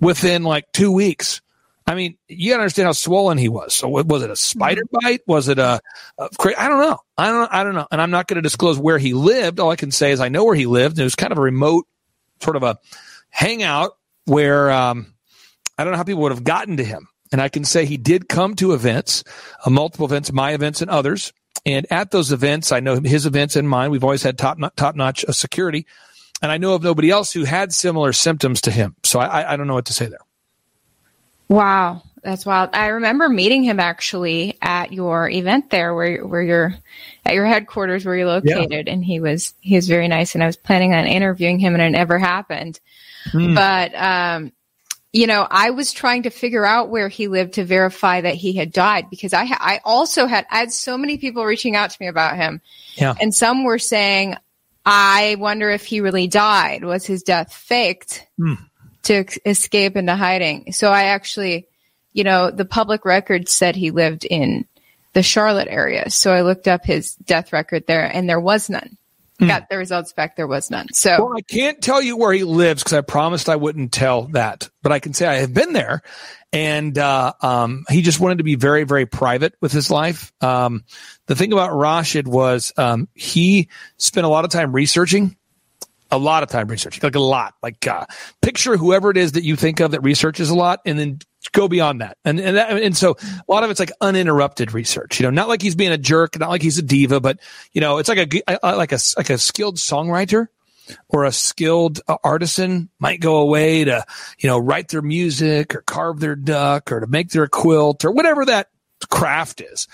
within 0.00 0.42
like 0.42 0.70
two 0.72 0.92
weeks. 0.92 1.40
I 1.88 1.94
mean, 1.94 2.18
you 2.28 2.50
gotta 2.50 2.60
understand 2.60 2.84
how 2.84 2.92
swollen 2.92 3.38
he 3.38 3.48
was. 3.48 3.74
So 3.74 3.88
was 3.88 4.22
it 4.22 4.30
a 4.30 4.36
spider 4.36 4.82
mm-hmm. 4.82 5.06
bite? 5.06 5.20
Was 5.26 5.48
it 5.48 5.58
a, 5.58 5.80
a 6.18 6.28
I 6.58 6.68
don't 6.68 6.82
know. 6.82 6.98
I 7.16 7.30
don't, 7.30 7.50
I 7.50 7.64
don't 7.64 7.74
know. 7.74 7.86
And 7.90 8.02
I'm 8.02 8.10
not 8.10 8.28
going 8.28 8.36
to 8.36 8.42
disclose 8.42 8.78
where 8.78 8.98
he 8.98 9.14
lived. 9.14 9.58
All 9.58 9.70
I 9.70 9.76
can 9.76 9.90
say 9.90 10.12
is 10.12 10.20
I 10.20 10.28
know 10.28 10.44
where 10.44 10.54
he 10.54 10.66
lived. 10.66 10.98
It 10.98 11.04
was 11.04 11.14
kind 11.14 11.32
of 11.32 11.38
a 11.38 11.40
remote 11.40 11.86
sort 12.42 12.56
of 12.56 12.62
a 12.62 12.78
hangout 13.30 13.96
where, 14.26 14.70
um, 14.70 15.14
I 15.78 15.84
don't 15.84 15.92
know 15.92 15.96
how 15.96 16.04
people 16.04 16.22
would 16.24 16.32
have 16.32 16.44
gotten 16.44 16.76
to 16.76 16.84
him. 16.84 17.08
And 17.32 17.40
I 17.40 17.48
can 17.48 17.64
say 17.64 17.86
he 17.86 17.96
did 17.96 18.28
come 18.28 18.54
to 18.56 18.74
events, 18.74 19.24
uh, 19.64 19.70
multiple 19.70 20.04
events, 20.04 20.30
my 20.30 20.52
events 20.52 20.82
and 20.82 20.90
others. 20.90 21.32
And 21.64 21.86
at 21.90 22.10
those 22.10 22.32
events, 22.32 22.70
I 22.70 22.80
know 22.80 23.00
his 23.00 23.24
events 23.24 23.56
and 23.56 23.66
mine, 23.68 23.90
we've 23.90 24.04
always 24.04 24.22
had 24.22 24.36
top, 24.36 24.58
top 24.76 24.94
notch 24.94 25.24
uh, 25.24 25.32
security. 25.32 25.86
And 26.42 26.52
I 26.52 26.58
know 26.58 26.74
of 26.74 26.82
nobody 26.82 27.10
else 27.10 27.32
who 27.32 27.44
had 27.44 27.72
similar 27.72 28.12
symptoms 28.12 28.60
to 28.62 28.70
him. 28.70 28.94
So 29.04 29.20
I, 29.20 29.54
I 29.54 29.56
don't 29.56 29.66
know 29.66 29.74
what 29.74 29.86
to 29.86 29.94
say 29.94 30.06
there. 30.06 30.18
Wow. 31.48 32.02
That's 32.22 32.44
wild. 32.44 32.70
I 32.72 32.88
remember 32.88 33.28
meeting 33.28 33.62
him 33.62 33.78
actually 33.78 34.58
at 34.60 34.92
your 34.92 35.30
event 35.30 35.70
there 35.70 35.94
where, 35.94 36.26
where 36.26 36.42
you're 36.42 36.74
at 37.24 37.34
your 37.34 37.46
headquarters 37.46 38.04
where 38.04 38.16
you're 38.16 38.26
located. 38.26 38.86
Yeah. 38.86 38.92
And 38.92 39.04
he 39.04 39.20
was, 39.20 39.54
he 39.60 39.76
was 39.76 39.88
very 39.88 40.08
nice. 40.08 40.34
And 40.34 40.42
I 40.42 40.46
was 40.46 40.56
planning 40.56 40.94
on 40.94 41.06
interviewing 41.06 41.58
him 41.58 41.74
and 41.74 41.82
it 41.82 41.90
never 41.90 42.18
happened. 42.18 42.80
Mm. 43.32 43.54
But, 43.54 43.94
um, 43.94 44.52
you 45.12 45.26
know, 45.26 45.46
I 45.48 45.70
was 45.70 45.92
trying 45.92 46.24
to 46.24 46.30
figure 46.30 46.66
out 46.66 46.90
where 46.90 47.08
he 47.08 47.28
lived 47.28 47.54
to 47.54 47.64
verify 47.64 48.20
that 48.20 48.34
he 48.34 48.52
had 48.52 48.72
died 48.72 49.08
because 49.08 49.32
I, 49.32 49.44
ha- 49.46 49.58
I 49.60 49.80
also 49.84 50.26
had, 50.26 50.44
I 50.50 50.58
had 50.58 50.72
so 50.72 50.98
many 50.98 51.18
people 51.18 51.44
reaching 51.44 51.76
out 51.76 51.90
to 51.90 51.96
me 52.00 52.08
about 52.08 52.36
him. 52.36 52.60
Yeah. 52.96 53.14
And 53.20 53.34
some 53.34 53.64
were 53.64 53.78
saying, 53.78 54.36
I 54.84 55.36
wonder 55.38 55.70
if 55.70 55.86
he 55.86 56.00
really 56.00 56.26
died. 56.26 56.84
Was 56.84 57.06
his 57.06 57.22
death 57.22 57.54
faked 57.54 58.26
mm. 58.38 58.58
To 59.04 59.24
escape 59.46 59.96
into 59.96 60.16
hiding? 60.16 60.72
So 60.72 60.90
I 60.90 61.04
actually, 61.04 61.66
you 62.12 62.24
know, 62.24 62.50
the 62.50 62.64
public 62.64 63.04
record 63.04 63.48
said 63.48 63.76
he 63.76 63.90
lived 63.90 64.24
in 64.24 64.66
the 65.14 65.22
Charlotte 65.22 65.68
area. 65.68 66.10
So 66.10 66.32
I 66.32 66.42
looked 66.42 66.68
up 66.68 66.84
his 66.84 67.14
death 67.14 67.52
record 67.52 67.86
there 67.86 68.04
and 68.04 68.28
there 68.28 68.40
was 68.40 68.68
none. 68.70 68.96
Hmm. 69.38 69.46
got 69.46 69.68
the 69.68 69.78
results 69.78 70.12
back. 70.12 70.34
There 70.34 70.48
was 70.48 70.68
none. 70.68 70.88
So 70.92 71.26
well, 71.26 71.36
I 71.36 71.42
can't 71.42 71.80
tell 71.80 72.02
you 72.02 72.16
where 72.16 72.32
he 72.32 72.42
lives 72.42 72.82
because 72.82 72.98
I 72.98 73.02
promised 73.02 73.48
I 73.48 73.54
wouldn't 73.54 73.92
tell 73.92 74.22
that, 74.28 74.68
but 74.82 74.90
I 74.90 74.98
can 74.98 75.14
say 75.14 75.26
I 75.26 75.36
have 75.36 75.54
been 75.54 75.72
there, 75.72 76.02
and 76.52 76.98
uh, 76.98 77.34
um, 77.40 77.84
he 77.88 78.02
just 78.02 78.18
wanted 78.18 78.38
to 78.38 78.44
be 78.44 78.56
very, 78.56 78.82
very 78.82 79.06
private 79.06 79.54
with 79.60 79.70
his 79.70 79.92
life. 79.92 80.32
Um, 80.40 80.82
the 81.26 81.36
thing 81.36 81.52
about 81.52 81.76
Rashid 81.76 82.26
was 82.26 82.72
um, 82.76 83.08
he 83.14 83.68
spent 83.96 84.26
a 84.26 84.28
lot 84.28 84.44
of 84.44 84.50
time 84.50 84.72
researching 84.72 85.36
a 86.10 86.18
lot 86.18 86.42
of 86.42 86.48
time 86.48 86.68
researching, 86.68 87.00
like 87.02 87.14
a 87.14 87.20
lot. 87.20 87.54
Like 87.62 87.86
uh, 87.86 88.06
picture 88.42 88.76
whoever 88.76 89.10
it 89.10 89.16
is 89.16 89.32
that 89.32 89.44
you 89.44 89.56
think 89.56 89.80
of 89.80 89.92
that 89.92 90.02
researches 90.02 90.50
a 90.50 90.54
lot, 90.54 90.80
and 90.84 90.98
then 90.98 91.18
go 91.52 91.68
beyond 91.68 92.00
that. 92.00 92.16
And 92.24 92.40
and 92.40 92.56
that, 92.56 92.70
and 92.70 92.96
so 92.96 93.16
a 93.20 93.52
lot 93.52 93.64
of 93.64 93.70
it's 93.70 93.80
like 93.80 93.92
uninterrupted 94.00 94.72
research. 94.72 95.20
You 95.20 95.24
know, 95.24 95.30
not 95.30 95.48
like 95.48 95.62
he's 95.62 95.74
being 95.74 95.92
a 95.92 95.98
jerk, 95.98 96.38
not 96.38 96.50
like 96.50 96.62
he's 96.62 96.78
a 96.78 96.82
diva, 96.82 97.20
but 97.20 97.38
you 97.72 97.80
know, 97.80 97.98
it's 97.98 98.08
like 98.08 98.34
a 98.34 98.42
like 98.62 98.92
a 98.92 98.98
like 99.16 99.30
a 99.30 99.38
skilled 99.38 99.76
songwriter 99.76 100.48
or 101.08 101.24
a 101.24 101.32
skilled 101.32 102.00
uh, 102.08 102.16
artisan 102.24 102.88
might 102.98 103.20
go 103.20 103.38
away 103.38 103.84
to 103.84 104.04
you 104.38 104.48
know 104.48 104.58
write 104.58 104.88
their 104.88 105.02
music 105.02 105.74
or 105.74 105.82
carve 105.82 106.20
their 106.20 106.36
duck 106.36 106.90
or 106.90 107.00
to 107.00 107.06
make 107.06 107.30
their 107.30 107.46
quilt 107.46 108.04
or 108.04 108.10
whatever 108.10 108.44
that 108.44 108.68
craft 109.10 109.60
is. 109.60 109.86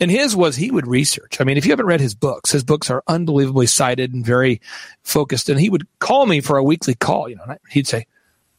And 0.00 0.10
his 0.10 0.34
was 0.34 0.56
he 0.56 0.70
would 0.70 0.86
research. 0.86 1.40
I 1.40 1.44
mean, 1.44 1.58
if 1.58 1.66
you 1.66 1.72
haven't 1.72 1.86
read 1.86 2.00
his 2.00 2.14
books, 2.14 2.50
his 2.50 2.64
books 2.64 2.90
are 2.90 3.02
unbelievably 3.06 3.66
cited 3.66 4.14
and 4.14 4.24
very 4.24 4.60
focused. 5.02 5.48
And 5.48 5.60
he 5.60 5.68
would 5.68 5.86
call 5.98 6.24
me 6.26 6.40
for 6.40 6.56
a 6.56 6.64
weekly 6.64 6.94
call. 6.94 7.28
You 7.28 7.36
know, 7.36 7.56
he'd 7.70 7.86
say, 7.86 8.06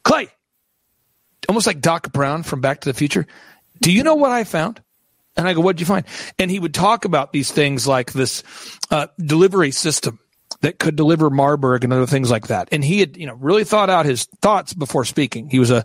"Clay, 0.04 0.30
almost 1.50 1.68
like 1.68 1.82
Doc 1.82 2.14
Brown 2.14 2.44
from 2.44 2.62
Back 2.62 2.82
to 2.82 2.90
the 2.90 2.94
Future. 2.94 3.26
Do 3.82 3.92
you 3.92 4.04
know 4.04 4.16
what 4.16 4.32
I 4.32 4.44
found?" 4.44 4.82
And 5.36 5.48
I 5.48 5.54
go, 5.54 5.62
"What'd 5.62 5.80
you 5.80 5.88
find?" 5.88 6.06
And 6.38 6.52
he 6.52 6.60
would 6.60 6.74
talk 6.74 7.06
about 7.06 7.34
these 7.34 7.52
things 7.52 7.88
like 7.88 8.14
this 8.14 8.44
uh, 8.92 9.08
delivery 9.18 9.72
system 9.72 10.20
that 10.62 10.78
could 10.78 10.96
deliver 10.96 11.30
Marburg 11.30 11.84
and 11.84 11.92
other 11.92 12.06
things 12.06 12.30
like 12.30 12.48
that. 12.48 12.70
And 12.72 12.84
he 12.84 13.00
had, 13.00 13.18
you 13.18 13.26
know, 13.26 13.34
really 13.36 13.64
thought 13.64 13.90
out 13.90 14.06
his 14.06 14.26
thoughts 14.42 14.74
before 14.74 15.06
speaking. 15.06 15.50
He 15.50 15.58
was 15.58 15.72
a 15.72 15.84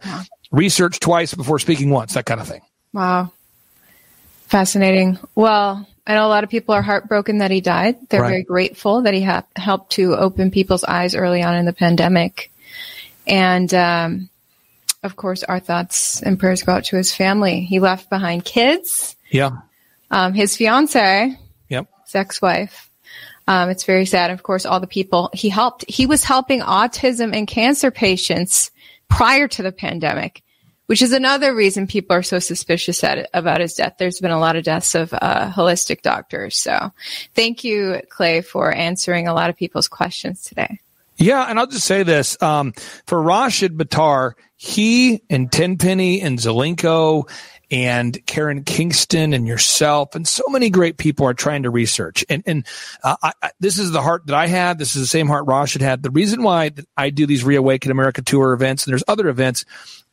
research 0.50 1.00
twice 1.00 1.32
before 1.34 1.58
speaking 1.58 1.90
once, 1.90 2.14
that 2.14 2.26
kind 2.26 2.40
of 2.40 2.48
thing. 2.48 2.60
Wow. 2.92 3.32
Fascinating. 4.46 5.18
Well, 5.34 5.86
I 6.06 6.14
know 6.14 6.26
a 6.26 6.28
lot 6.28 6.44
of 6.44 6.50
people 6.50 6.74
are 6.74 6.82
heartbroken 6.82 7.38
that 7.38 7.50
he 7.50 7.60
died. 7.60 7.96
They're 8.08 8.22
right. 8.22 8.28
very 8.28 8.42
grateful 8.44 9.02
that 9.02 9.14
he 9.14 9.22
ha- 9.22 9.44
helped 9.56 9.92
to 9.92 10.14
open 10.14 10.50
people's 10.50 10.84
eyes 10.84 11.14
early 11.16 11.42
on 11.42 11.56
in 11.56 11.64
the 11.64 11.72
pandemic. 11.72 12.52
And, 13.26 13.72
um, 13.74 14.30
of 15.02 15.16
course, 15.16 15.42
our 15.42 15.58
thoughts 15.58 16.22
and 16.22 16.38
prayers 16.38 16.62
go 16.62 16.72
out 16.72 16.84
to 16.86 16.96
his 16.96 17.14
family. 17.14 17.60
He 17.62 17.80
left 17.80 18.08
behind 18.08 18.44
kids. 18.44 19.16
Yeah. 19.30 19.50
Um, 20.10 20.32
his 20.32 20.56
fiance. 20.56 21.36
Yep. 21.68 21.88
His 22.04 22.14
ex-wife. 22.14 22.88
Um, 23.48 23.70
it's 23.70 23.84
very 23.84 24.06
sad. 24.06 24.30
Of 24.30 24.42
course, 24.42 24.64
all 24.64 24.80
the 24.80 24.86
people 24.86 25.30
he 25.32 25.48
helped. 25.48 25.84
He 25.88 26.06
was 26.06 26.24
helping 26.24 26.60
autism 26.60 27.36
and 27.36 27.46
cancer 27.46 27.90
patients 27.90 28.70
prior 29.08 29.48
to 29.48 29.62
the 29.62 29.72
pandemic 29.72 30.42
which 30.86 31.02
is 31.02 31.12
another 31.12 31.54
reason 31.54 31.86
people 31.86 32.16
are 32.16 32.22
so 32.22 32.38
suspicious 32.38 33.02
at, 33.04 33.28
about 33.34 33.60
his 33.60 33.74
death. 33.74 33.96
There's 33.98 34.20
been 34.20 34.30
a 34.30 34.38
lot 34.38 34.56
of 34.56 34.64
deaths 34.64 34.94
of 34.94 35.12
uh, 35.12 35.50
holistic 35.50 36.02
doctors. 36.02 36.56
So 36.56 36.92
thank 37.34 37.64
you, 37.64 38.00
Clay, 38.08 38.40
for 38.40 38.72
answering 38.72 39.28
a 39.28 39.34
lot 39.34 39.50
of 39.50 39.56
people's 39.56 39.88
questions 39.88 40.42
today. 40.42 40.80
Yeah, 41.18 41.44
and 41.44 41.58
I'll 41.58 41.66
just 41.66 41.86
say 41.86 42.02
this. 42.02 42.40
Um, 42.42 42.72
for 43.06 43.20
Rashid 43.20 43.76
Buttar, 43.76 44.32
he 44.56 45.22
and 45.30 45.50
Tenpenny 45.50 46.20
and 46.20 46.38
Zelenko 46.38 47.28
and 47.70 48.24
Karen 48.26 48.62
Kingston 48.62 49.32
and 49.32 49.46
yourself 49.46 50.14
and 50.14 50.26
so 50.26 50.44
many 50.48 50.70
great 50.70 50.98
people 50.98 51.26
are 51.26 51.34
trying 51.34 51.64
to 51.64 51.70
research. 51.70 52.24
And, 52.28 52.42
and 52.46 52.66
uh, 53.02 53.16
I, 53.22 53.32
I, 53.42 53.50
this 53.58 53.78
is 53.78 53.90
the 53.90 54.02
heart 54.02 54.26
that 54.26 54.36
I 54.36 54.46
had. 54.46 54.78
This 54.78 54.94
is 54.94 55.02
the 55.02 55.08
same 55.08 55.26
heart 55.26 55.46
Rashid 55.46 55.82
had. 55.82 56.02
The 56.02 56.10
reason 56.10 56.42
why 56.42 56.70
I 56.96 57.10
do 57.10 57.26
these 57.26 57.42
Reawaken 57.42 57.90
America 57.90 58.22
tour 58.22 58.52
events 58.52 58.86
and 58.86 58.92
there's 58.92 59.04
other 59.08 59.28
events 59.28 59.64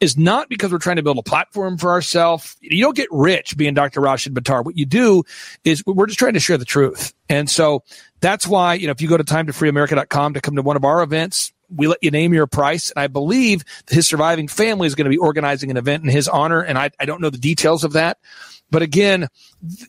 is 0.03 0.17
not 0.17 0.49
because 0.49 0.69
we're 0.69 0.79
trying 0.79 0.97
to 0.97 1.01
build 1.01 1.17
a 1.17 1.23
platform 1.23 1.77
for 1.77 1.91
ourselves. 1.91 2.57
You 2.59 2.83
don't 2.83 2.95
get 2.95 3.07
rich 3.09 3.55
being 3.55 3.73
Dr. 3.73 4.01
Rashid 4.01 4.33
Buttar. 4.33 4.63
What 4.63 4.77
you 4.77 4.85
do 4.85 5.23
is 5.63 5.81
we're 5.85 6.07
just 6.07 6.19
trying 6.19 6.33
to 6.33 6.41
share 6.41 6.57
the 6.57 6.65
truth. 6.65 7.13
And 7.29 7.49
so 7.49 7.83
that's 8.19 8.45
why, 8.45 8.73
you 8.73 8.87
know, 8.87 8.91
if 8.91 9.01
you 9.01 9.07
go 9.07 9.15
to 9.15 9.23
timetofreeamerica.com 9.23 10.33
to 10.33 10.41
come 10.41 10.57
to 10.57 10.61
one 10.61 10.75
of 10.75 10.83
our 10.83 11.01
events, 11.03 11.53
we 11.73 11.87
let 11.87 11.99
you 12.01 12.11
name 12.11 12.33
your 12.33 12.47
price. 12.47 12.91
And 12.91 13.01
I 13.01 13.07
believe 13.07 13.63
his 13.89 14.05
surviving 14.05 14.49
family 14.49 14.87
is 14.87 14.95
going 14.95 15.05
to 15.05 15.09
be 15.09 15.17
organizing 15.17 15.71
an 15.71 15.77
event 15.77 16.03
in 16.03 16.09
his 16.09 16.27
honor. 16.27 16.59
And 16.59 16.77
I, 16.77 16.91
I 16.99 17.05
don't 17.05 17.21
know 17.21 17.29
the 17.29 17.37
details 17.37 17.85
of 17.85 17.93
that. 17.93 18.17
But 18.69 18.81
again, 18.81 19.29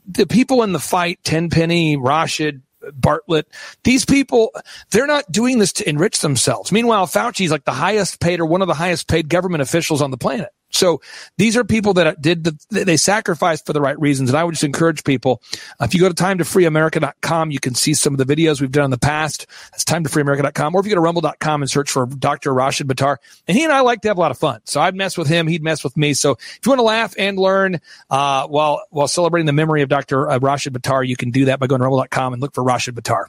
the 0.07 0.27
people 0.27 0.62
in 0.62 0.70
the 0.70 0.79
fight, 0.79 1.18
Tenpenny, 1.24 1.96
Rashid, 1.96 2.62
Bartlett, 2.92 3.49
these 3.83 4.05
people, 4.05 4.53
they're 4.90 5.07
not 5.07 5.31
doing 5.31 5.59
this 5.59 5.73
to 5.75 5.88
enrich 5.88 6.20
themselves. 6.20 6.73
Meanwhile, 6.73 7.07
Fauci 7.07 7.44
is 7.44 7.51
like 7.51 7.64
the 7.64 7.73
highest 7.73 8.20
paid 8.20 8.40
or 8.40 8.47
one 8.47 8.62
of 8.62 8.68
the 8.68 8.75
highest 8.75 9.09
paid 9.09 9.29
government 9.29 9.62
officials 9.62 10.01
on 10.01 10.11
the 10.11 10.16
planet. 10.16 10.51
So 10.75 11.01
these 11.39 11.57
are 11.57 11.65
people 11.65 11.95
that 11.95 12.21
did 12.21 12.45
the, 12.45 12.59
they 12.71 12.97
sacrificed 12.97 13.67
for 13.67 13.73
the 13.73 13.81
right 13.81 13.99
reasons. 13.99 14.31
And 14.31 14.39
I 14.39 14.45
would 14.45 14.53
just 14.53 14.65
encourage 14.65 15.05
people, 15.05 15.43
if 15.81 15.95
you 15.95 16.01
go 16.01 16.09
to 16.09 16.15
timetofreeamerica.com, 16.15 17.51
you 17.51 17.61
can 17.61 17.75
see 17.75 17.95
some 17.95 18.15
of 18.15 18.19
the 18.19 18.25
videos 18.25 18.61
we've 18.61 18.73
done 18.73 18.87
in 18.87 18.91
the 18.91 18.99
past. 18.99 19.47
It's 19.73 19.85
time 19.85 20.03
That's 20.03 20.15
timetofreeamerica.com. 20.15 20.75
Or 20.75 20.81
if 20.81 20.87
you 20.87 20.91
go 20.91 20.97
to 20.97 21.01
rumble.com 21.01 21.63
and 21.63 21.71
search 21.71 21.91
for 21.91 22.07
Dr. 22.07 22.53
Rashid 22.53 22.89
Buttar, 22.89 23.17
and 23.47 23.57
he 23.57 23.65
and 23.65 23.73
I 23.73 23.81
like 23.81 24.03
to 24.03 24.09
have 24.09 24.17
a 24.17 24.21
lot 24.21 24.31
of 24.31 24.39
fun. 24.39 24.61
So 24.65 24.81
I'd 24.81 24.95
mess 24.95 25.17
with 25.17 25.29
him. 25.29 25.47
He'd 25.47 25.63
mess 25.63 25.85
with 25.85 25.97
me. 25.97 26.15
So 26.15 26.33
if 26.33 26.61
you 26.65 26.71
want 26.71 26.81
to 26.81 26.85
laugh 26.85 27.15
and 27.19 27.39
learn, 27.39 27.81
uh, 28.11 28.47
while, 28.49 28.83
while 28.91 29.09
celebrating 29.09 29.47
the 29.47 29.53
memory 29.53 29.83
of 29.83 29.89
Dr. 29.89 30.29
Uh, 30.29 30.39
Rashid 30.39 30.73
Buttar, 30.73 31.07
you 31.07 31.17
can 31.17 31.31
do 31.31 31.47
that 31.47 31.61
by 31.61 31.67
going 31.67 31.81
to 31.81 31.85
rumble.com 31.85 32.33
and 32.33 32.43
look 32.43 32.55
for 32.55 32.65
Rashid 32.65 32.95
Buttar. 32.95 33.27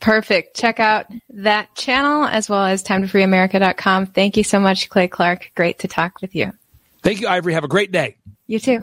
Perfect. 0.00 0.56
Check 0.56 0.78
out 0.78 1.06
that 1.30 1.74
channel 1.74 2.24
as 2.24 2.48
well 2.48 2.64
as 2.64 2.84
timetofreeamerica.com. 2.84 4.06
Thank 4.06 4.36
you 4.36 4.44
so 4.44 4.60
much, 4.60 4.88
Clay 4.88 5.08
Clark. 5.08 5.50
Great 5.54 5.80
to 5.80 5.88
talk 5.88 6.20
with 6.20 6.34
you. 6.34 6.52
Thank 7.08 7.22
you, 7.22 7.28
Ivory. 7.28 7.54
Have 7.54 7.64
a 7.64 7.68
great 7.68 7.90
day. 7.90 8.18
You 8.48 8.58
too. 8.58 8.82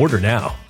Order 0.00 0.18
now. 0.18 0.69